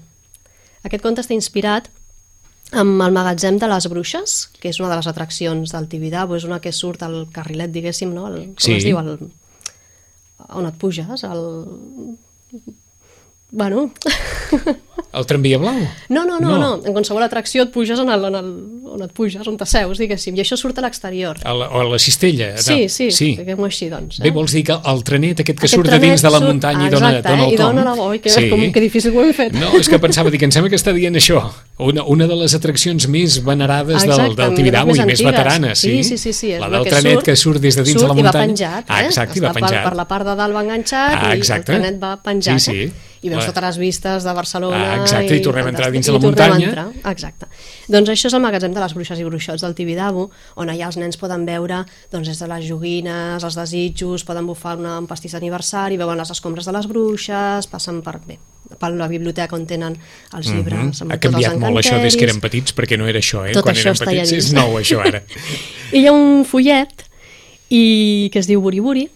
Aquest 0.84 1.04
conte 1.04 1.22
està 1.22 1.36
inspirat 1.36 1.90
amb 2.72 3.02
el 3.02 3.12
magatzem 3.16 3.58
de 3.60 3.68
les 3.72 3.88
bruixes, 3.90 4.50
que 4.60 4.70
és 4.70 4.80
una 4.80 4.90
de 4.90 4.98
les 5.00 5.08
atraccions 5.08 5.72
del 5.72 5.88
Tibidabo, 5.88 6.36
és 6.36 6.44
una 6.44 6.60
que 6.60 6.72
surt 6.76 7.04
al 7.04 7.28
carrilet, 7.32 7.72
diguéssim, 7.72 8.14
no? 8.14 8.28
El, 8.28 8.48
com 8.48 8.56
Sí. 8.60 8.74
es 8.74 8.84
diu? 8.84 8.98
El, 9.00 9.18
on 10.50 10.66
et 10.68 10.76
puges? 10.78 11.24
El... 11.24 12.18
Bueno, 13.50 13.92
El 15.14 15.26
tramvia 15.26 15.58
blau? 15.58 15.74
no, 16.10 16.26
no, 16.26 16.38
No. 16.42 16.50
no, 16.50 16.58
no, 16.60 16.86
en 16.86 16.92
qualsevol 16.92 17.24
atracció 17.24 17.64
et 17.64 17.72
puges 17.72 17.98
en 17.98 18.10
el, 18.12 18.26
en 18.28 18.36
el, 18.36 18.50
on 18.92 19.02
et 19.06 19.14
puges, 19.16 19.48
on 19.48 19.56
t'asseus, 19.56 19.98
diguéssim, 20.04 20.36
i 20.36 20.44
això 20.44 20.58
surt 20.60 20.78
a 20.78 20.84
l'exterior. 20.84 21.40
A 21.48 21.54
la, 21.56 21.70
o 21.72 21.80
a 21.80 21.86
la 21.88 21.98
cistella? 21.98 22.52
de- 22.58 22.62
Sí, 22.62 22.90
sí, 22.90 23.08
sí. 23.16 23.30
diguem-ho 23.40 23.64
així, 23.66 23.88
doncs. 23.90 24.20
Bé, 24.20 24.32
vols 24.36 24.52
dir 24.52 24.66
que 24.68 24.76
el 24.76 25.04
trenet 25.08 25.40
aquest 25.40 25.60
que 25.62 25.66
Aquest 25.66 25.76
surt 25.80 25.90
de 25.90 26.00
dins 26.04 26.22
de 26.22 26.30
la 26.30 26.40
surt- 26.42 26.48
muntanya 26.52 26.84
i 26.84 26.88
Ah, 26.88 26.92
dona, 26.92 27.10
exacte, 27.16 27.30
dona 27.30 27.44
eh? 27.44 27.48
el 27.48 27.54
I 27.54 27.58
tom? 27.58 27.76
dona 27.78 27.84
la... 27.96 28.02
Oi, 28.04 28.20
que, 28.20 28.50
com, 28.50 28.68
que 28.74 28.82
difícil 28.82 29.16
ho 29.16 29.24
hem 29.24 29.34
fet. 29.34 29.54
No, 29.56 29.72
és 29.80 29.88
que 29.88 29.98
pensava, 30.00 30.30
dic, 30.30 30.44
em 30.44 30.52
sembla 30.52 30.70
que 30.70 30.76
està 30.76 30.92
dient 30.94 31.16
això. 31.16 31.40
Una, 31.80 32.02
una 32.10 32.26
de 32.26 32.34
les 32.36 32.56
atraccions 32.58 33.06
més 33.08 33.36
venerades 33.46 34.02
del, 34.02 34.10
Exacte, 34.10 34.36
del 34.42 34.50
més 34.50 34.58
Tibidabo 34.58 34.96
i 34.98 35.02
més 35.06 35.22
veteranes. 35.22 35.78
Sí, 35.78 35.92
Sí, 36.04 36.04
sí, 36.04 36.18
sí, 36.18 36.34
sí, 36.34 36.50
La 36.58 36.70
del 36.74 36.84
que 36.84 36.90
trenet 36.90 37.20
surt- 37.20 37.24
que 37.28 37.36
surt 37.36 37.62
des 37.62 37.76
de 37.76 37.84
dins 37.84 38.02
de 38.02 38.08
la 38.08 38.08
surt 38.08 38.18
i 38.20 38.24
va 38.24 38.32
muntanya. 38.32 38.48
penjat, 38.48 38.86
Ah, 38.88 39.04
eh? 39.04 39.06
exacte, 39.06 39.38
i 39.38 39.42
Està 39.44 39.48
va 39.48 39.54
penjat. 39.54 39.84
Per, 39.84 39.84
per 39.92 39.96
la 39.96 40.08
part 40.08 40.26
de 40.26 40.36
dalt 40.36 40.56
va 40.56 40.64
enganxat 40.64 41.14
Ah, 41.22 41.36
i 41.36 41.38
exacte. 41.38 41.72
el 41.76 41.82
trenet 41.84 42.02
va 42.02 42.16
penjat. 42.24 42.60
Sí, 42.60 42.72
sí. 42.72 42.82
Eh? 42.88 42.92
I 43.22 43.30
veus 43.30 43.46
totes 43.46 43.64
les 43.64 43.78
vistes 43.78 44.24
de 44.24 44.34
Barcelona. 44.34 44.94
Ah, 44.94 45.02
exacte, 45.04 45.36
i 45.38 45.42
tornem 45.42 45.66
a 45.66 45.70
entrar 45.70 45.92
dins 45.92 46.06
de 46.06 46.12
i 46.12 46.16
la 46.16 46.20
muntanya. 46.20 46.66
entrar, 46.68 46.88
Exacte. 47.12 47.46
Doncs 47.88 48.10
això 48.10 48.26
és 48.28 48.34
el 48.34 48.42
magatzem 48.42 48.74
de 48.74 48.80
les 48.80 48.94
bruixes 48.94 49.20
i 49.20 49.24
bruixots 49.24 49.62
del 49.62 49.76
Tibidabo, 49.76 50.32
on 50.56 50.70
allà 50.70 50.86
els 50.88 50.98
nens 50.98 51.18
poden 51.18 51.46
veure 51.46 51.86
doncs, 52.12 52.28
des 52.28 52.40
de 52.40 52.48
les 52.48 52.66
joguines, 52.68 53.44
els 53.44 53.56
desitjos, 53.56 54.24
poden 54.24 54.48
bufar 54.48 54.78
una, 54.78 54.98
un 55.00 55.06
pastís 55.08 55.32
d'aniversari, 55.34 55.98
veuen 55.98 56.18
les 56.18 56.30
escombres 56.32 56.66
de 56.66 56.72
les 56.72 56.88
bruixes, 56.88 57.68
passen 57.68 58.02
per, 58.02 58.20
bé, 58.26 58.40
per 58.80 58.92
la 58.92 59.08
biblioteca 59.08 59.56
on 59.56 59.66
tenen 59.66 59.98
els 60.34 60.48
llibres. 60.52 60.78
Mhm. 60.78 61.02
amb 61.02 61.12
Ha 61.12 61.18
tots 61.18 61.26
els 61.26 61.46
canviat 61.46 61.60
molt 61.60 61.78
això 61.78 62.02
des 62.02 62.16
que 62.16 62.26
érem 62.28 62.40
petits, 62.42 62.76
perquè 62.76 62.98
no 62.98 63.08
era 63.08 63.20
això, 63.20 63.46
eh? 63.48 63.54
Tot 63.54 63.64
Quan 63.64 63.76
això 63.76 63.94
érem 63.94 64.06
petits 64.06 64.32
és 64.34 64.54
nou, 64.54 64.78
això, 64.80 65.00
ara. 65.06 65.24
I 65.94 66.02
hi 66.02 66.08
ha 66.08 66.14
un 66.14 66.44
fullet 66.46 67.06
i 67.70 68.30
que 68.32 68.40
es 68.40 68.48
diu 68.48 68.62
Buri 68.62 68.80
Buri, 68.80 69.08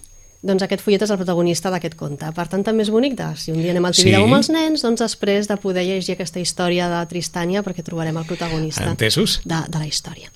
doncs 0.41 0.63
aquest 0.65 0.81
fullet 0.81 1.03
és 1.05 1.11
el 1.13 1.19
protagonista 1.19 1.69
d'aquest 1.69 1.95
conte. 1.99 2.31
Per 2.33 2.47
tant, 2.49 2.63
també 2.65 2.81
és 2.81 2.89
bonic 2.89 3.13
de, 3.19 3.27
si 3.37 3.53
un 3.53 3.61
dia 3.61 3.71
anem 3.75 3.85
al 3.85 3.93
Sí. 3.93 4.03
Tibidabo 4.03 4.25
amb 4.25 4.39
els 4.39 4.49
nens, 4.49 4.81
doncs 4.81 5.03
després 5.03 5.47
de 5.47 5.57
poder 5.61 5.85
llegir 5.85 6.15
aquesta 6.15 6.41
història 6.41 6.89
de 6.89 7.05
Tristània 7.07 7.61
perquè 7.61 7.83
trobarem 7.85 8.17
el 8.17 8.25
protagonista 8.25 8.89
Entesos? 8.89 9.41
de, 9.45 9.61
de 9.69 9.77
la 9.77 9.85
història. 9.85 10.31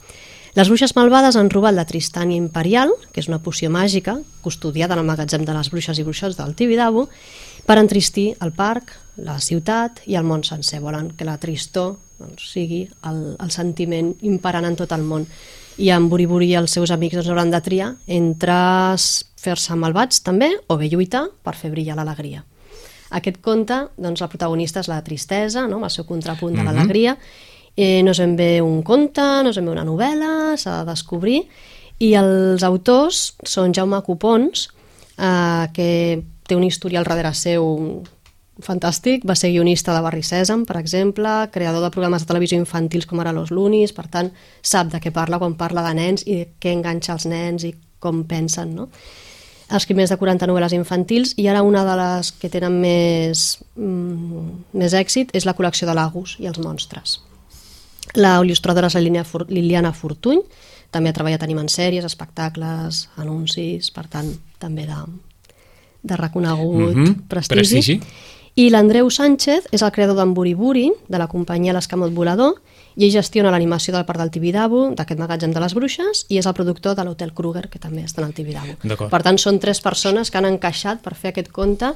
Les 0.56 0.70
bruixes 0.70 0.94
malvades 0.96 1.36
han 1.36 1.50
robat 1.50 1.74
la 1.76 1.84
Tristània 1.84 2.38
Imperial, 2.38 2.94
que 3.12 3.20
és 3.20 3.28
una 3.28 3.42
poció 3.44 3.68
màgica, 3.70 4.20
custodiada 4.42 4.94
en 4.94 5.02
el 5.02 5.06
magatzem 5.10 5.44
de 5.44 5.52
les 5.52 5.70
bruixes 5.74 6.00
i 6.00 6.06
bruixots 6.06 6.38
del 6.38 6.56
Tibidabo, 6.56 7.10
per 7.66 7.78
entristir 7.82 8.36
el 8.42 8.52
parc, 8.54 8.92
la 9.18 9.40
ciutat 9.40 10.02
i 10.06 10.16
el 10.16 10.26
món 10.28 10.44
sencer. 10.44 10.82
Volen 10.84 11.12
que 11.18 11.26
la 11.26 11.38
tristor 11.38 11.96
doncs, 12.20 12.52
sigui 12.54 12.84
el, 13.08 13.36
el 13.42 13.52
sentiment 13.52 14.14
imperant 14.28 14.66
en 14.66 14.76
tot 14.76 14.92
el 14.96 15.04
món. 15.04 15.26
I 15.78 15.90
en 15.92 16.08
Buriburi 16.10 16.52
i 16.54 16.56
els 16.60 16.72
seus 16.72 16.92
amics 16.92 17.18
doncs, 17.18 17.30
hauran 17.32 17.52
de 17.52 17.60
triar 17.62 17.94
entre 18.08 18.56
fer-se 19.46 19.76
malvats 19.76 20.22
també 20.24 20.52
o 20.68 20.78
bé 20.80 20.88
lluitar 20.90 21.26
per 21.44 21.56
fer 21.56 21.72
brillar 21.74 21.98
l'alegria. 21.98 22.44
Aquest 23.16 23.38
conte, 23.44 23.82
doncs, 23.98 24.22
el 24.24 24.30
protagonista 24.32 24.82
és 24.82 24.88
la 24.90 25.02
tristesa, 25.06 25.68
no? 25.68 25.78
amb 25.78 25.86
el 25.90 25.94
seu 25.94 26.06
contrapunt 26.06 26.56
de 26.56 26.64
Mhm. 26.64 26.66
l'alegria. 26.68 27.18
Eh, 27.78 28.02
no 28.04 28.12
és 28.12 28.20
ben 28.20 28.36
bé 28.36 28.62
un 28.62 28.82
conte, 28.84 29.22
no 29.44 29.50
és 29.50 29.56
ben 29.56 29.66
bé 29.66 29.72
una 29.72 29.84
novel·la, 29.86 30.58
s'ha 30.58 30.84
de 30.84 30.92
descobrir. 30.92 31.44
I 32.00 32.14
els 32.16 32.64
autors 32.64 33.36
són 33.44 33.74
Jaume 33.74 34.02
Copons, 34.02 34.70
eh, 35.18 35.68
que 35.74 36.24
té 36.48 36.56
un 36.56 36.64
historial 36.64 37.06
darrere 37.08 37.34
seu 37.34 37.66
fantàstic, 38.64 39.26
va 39.28 39.36
ser 39.36 39.52
guionista 39.52 39.94
de 39.94 40.02
Barri 40.04 40.24
Sèsam, 40.24 40.64
per 40.66 40.78
exemple, 40.80 41.32
creador 41.52 41.84
de 41.84 41.92
programes 41.92 42.24
de 42.24 42.30
televisió 42.30 42.60
infantils 42.60 43.08
com 43.10 43.20
ara 43.20 43.34
Los 43.36 43.52
Lunis, 43.52 43.92
per 43.94 44.08
tant, 44.12 44.32
sap 44.64 44.94
de 44.94 45.02
què 45.04 45.12
parla 45.12 45.40
quan 45.42 45.58
parla 45.60 45.84
de 45.90 45.94
nens 45.98 46.24
i 46.26 46.40
de 46.40 46.48
què 46.62 46.72
enganxa 46.76 47.16
els 47.18 47.28
nens 47.28 47.68
i 47.68 47.74
com 48.00 48.24
pensen, 48.30 48.76
no? 48.78 48.90
Ha 49.66 49.80
escrit 49.80 49.98
més 49.98 50.12
de 50.14 50.18
40 50.22 50.46
novel·les 50.46 50.76
infantils 50.78 51.34
i 51.42 51.48
ara 51.50 51.64
una 51.66 51.82
de 51.88 51.96
les 51.98 52.32
que 52.38 52.52
tenen 52.54 52.78
més, 52.80 53.58
mm, 53.76 54.78
més 54.78 54.94
èxit 54.94 55.34
és 55.34 55.46
la 55.46 55.56
col·lecció 55.58 55.88
de 55.90 55.96
Lagos 55.98 56.38
i 56.40 56.46
els 56.46 56.60
monstres. 56.60 57.20
La 58.14 58.38
il·lustradora 58.40 58.88
és 58.88 58.94
la 58.94 59.02
Liliana 59.02 59.92
Fortuny, 59.92 60.44
també 60.92 61.10
ha 61.10 61.14
treballat 61.14 61.44
en 61.44 61.68
sèries, 61.68 62.06
espectacles, 62.06 63.10
anuncis, 63.18 63.90
per 63.92 64.08
tant, 64.08 64.30
també 64.60 64.86
de, 64.86 64.96
de 66.06 66.16
reconegut 66.18 66.96
Mhm, 66.96 67.28
prestigi. 67.28 67.56
prestigi. 67.56 68.00
I 68.58 68.70
l'Andreu 68.70 69.10
Sánchez 69.10 69.66
és 69.72 69.82
el 69.84 69.92
creador 69.92 70.16
d'en 70.16 70.34
Buriburi, 70.34 70.94
de 71.10 71.18
la 71.20 71.28
companyia 71.28 71.74
L'Escamot 71.74 72.14
Volador, 72.14 72.62
i 72.96 73.04
ell 73.04 73.12
gestiona 73.12 73.52
l'animació 73.52 73.92
del 73.94 74.06
Parc 74.06 74.20
del 74.22 74.32
Tibidabo, 74.32 74.94
d'aquest 74.96 75.20
magatzem 75.20 75.52
de 75.52 75.60
les 75.60 75.74
bruixes, 75.76 76.26
i 76.30 76.38
és 76.38 76.46
el 76.46 76.54
productor 76.54 76.96
de 76.96 77.04
l'Hotel 77.04 77.34
Kruger, 77.34 77.68
que 77.70 77.80
també 77.80 78.06
està 78.06 78.22
en 78.22 78.28
el 78.30 78.34
Tibidabo. 78.34 78.78
Per 79.10 79.22
tant, 79.24 79.38
són 79.38 79.60
tres 79.60 79.82
persones 79.82 80.32
que 80.32 80.38
han 80.38 80.46
encaixat 80.46 81.02
per 81.02 81.16
fer 81.16 81.32
aquest 81.34 81.52
conte 81.52 81.92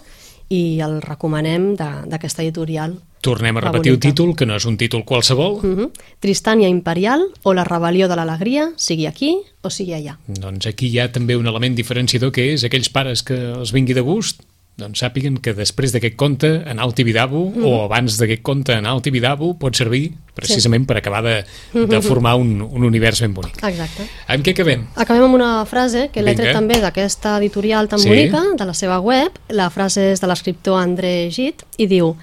i 0.49 0.81
el 0.81 0.99
recomanem 1.01 1.75
de- 1.77 2.03
d'aquesta 2.09 2.41
editorial. 2.43 2.97
Tornem 3.21 3.55
a 3.57 3.61
repetir 3.61 3.91
el 3.93 3.99
títol, 3.99 4.35
que 4.35 4.45
no 4.45 4.55
és 4.55 4.65
un 4.65 4.75
títol 4.77 5.05
qualsevol. 5.05 5.53
Uh 5.53 5.61
-huh. 5.63 5.91
Tristània 6.19 6.67
Imperial 6.67 7.21
o 7.43 7.53
la 7.53 7.63
rebel·lió 7.63 8.07
de 8.07 8.15
l'alegria, 8.15 8.71
sigui 8.75 9.05
aquí 9.07 9.37
o 9.61 9.69
sigui 9.69 9.93
allà. 9.97 10.17
Doncs 10.27 10.67
aquí 10.67 10.87
hi 10.87 10.99
ha 10.99 11.09
també 11.11 11.35
un 11.35 11.47
element 11.47 11.75
diferenciador 11.75 12.31
que 12.31 12.53
és 12.53 12.63
aquells 12.63 12.89
pares 12.89 13.23
que 13.23 13.35
els 13.35 13.73
vingui 13.75 13.93
de 13.97 14.01
gust 14.05 14.41
doncs 14.79 15.01
sàpiguen 15.03 15.41
que 15.43 15.51
després 15.51 15.91
d'aquest 15.91 16.15
conte 16.15 16.47
anar 16.63 16.85
al 16.85 16.93
Tibidabo 16.95 17.49
Mm. 17.51 17.65
o 17.67 17.83
abans 17.83 18.15
d'aquest 18.17 18.41
conte 18.41 18.71
anar 18.77 18.93
al 18.93 19.01
Tibidabo 19.03 19.49
pot 19.59 19.75
servir 19.75 20.13
precisament 20.33 20.85
per 20.87 20.95
acabar 20.95 21.19
de, 21.21 21.43
de 21.73 21.99
formar 22.01 22.37
un, 22.39 22.61
un 22.61 22.85
univers 22.87 23.19
ben 23.19 23.33
bonic. 23.33 23.57
Exacte. 23.61 24.07
Amb 24.31 24.45
què 24.45 24.53
acabem? 24.55 24.85
Acabem 24.95 25.23
amb 25.25 25.35
una 25.35 25.65
frase 25.67 26.07
que 26.13 26.23
l'he 26.23 26.31
tret 26.33 26.53
també 26.55 26.79
d'aquesta 26.79 27.35
editorial 27.41 27.89
tan 27.91 27.99
Sí. 27.99 28.07
bonica, 28.07 28.41
de 28.55 28.65
la 28.65 28.73
seva 28.73 29.01
web. 29.01 29.35
La 29.49 29.67
frase 29.69 30.13
és 30.13 30.21
de 30.21 30.27
l'escriptor 30.31 30.79
André 30.79 31.27
Gide 31.29 31.67
i 31.77 31.85
diu 31.87 32.15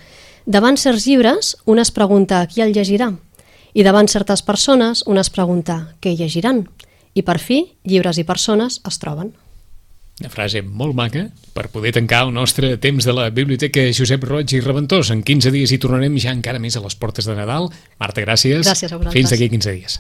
Davant 0.47 0.77
certs 0.79 1.05
llibres, 1.07 1.57
un 1.67 1.79
es 1.83 1.91
pregunta 1.91 2.47
qui 2.47 2.63
el 2.63 2.73
llegirà 2.73 3.13
i 3.75 3.83
davant 3.83 4.09
certes 4.09 4.41
persones 4.41 5.03
un 5.07 5.19
es 5.19 5.29
pregunta 5.29 5.91
què 6.01 6.17
llegiran. 6.17 6.69
I 7.17 7.25
per 7.25 7.39
fi, 7.41 7.63
llibres 7.89 8.21
i 8.21 8.27
persones 8.29 8.83
es 8.85 9.01
troben. 9.01 9.33
Una 10.17 10.31
frase 10.33 10.63
molt 10.65 10.97
maca 10.97 11.27
per 11.57 11.67
poder 11.73 11.93
tancar 11.97 12.23
el 12.27 12.33
nostre 12.33 12.75
temps 12.81 13.05
de 13.05 13.13
la 13.13 13.29
Biblioteca 13.33 13.85
Josep 13.97 14.25
Roig 14.25 14.53
i 14.57 14.61
Reventós. 14.65 15.11
En 15.13 15.23
15 15.25 15.53
dies 15.53 15.73
hi 15.73 15.81
tornarem 15.81 16.17
ja 16.21 16.33
encara 16.33 16.61
més 16.61 16.77
a 16.77 16.85
les 16.85 16.97
portes 16.97 17.29
de 17.29 17.37
Nadal. 17.37 17.69
Marta, 18.01 18.25
gràcies. 18.25 18.65
Gràcies 18.65 18.93
a 18.93 18.97
vosaltres. 18.97 19.17
Fins 19.17 19.33
d'aquí 19.33 19.51
15 19.53 19.77
dies. 19.77 19.99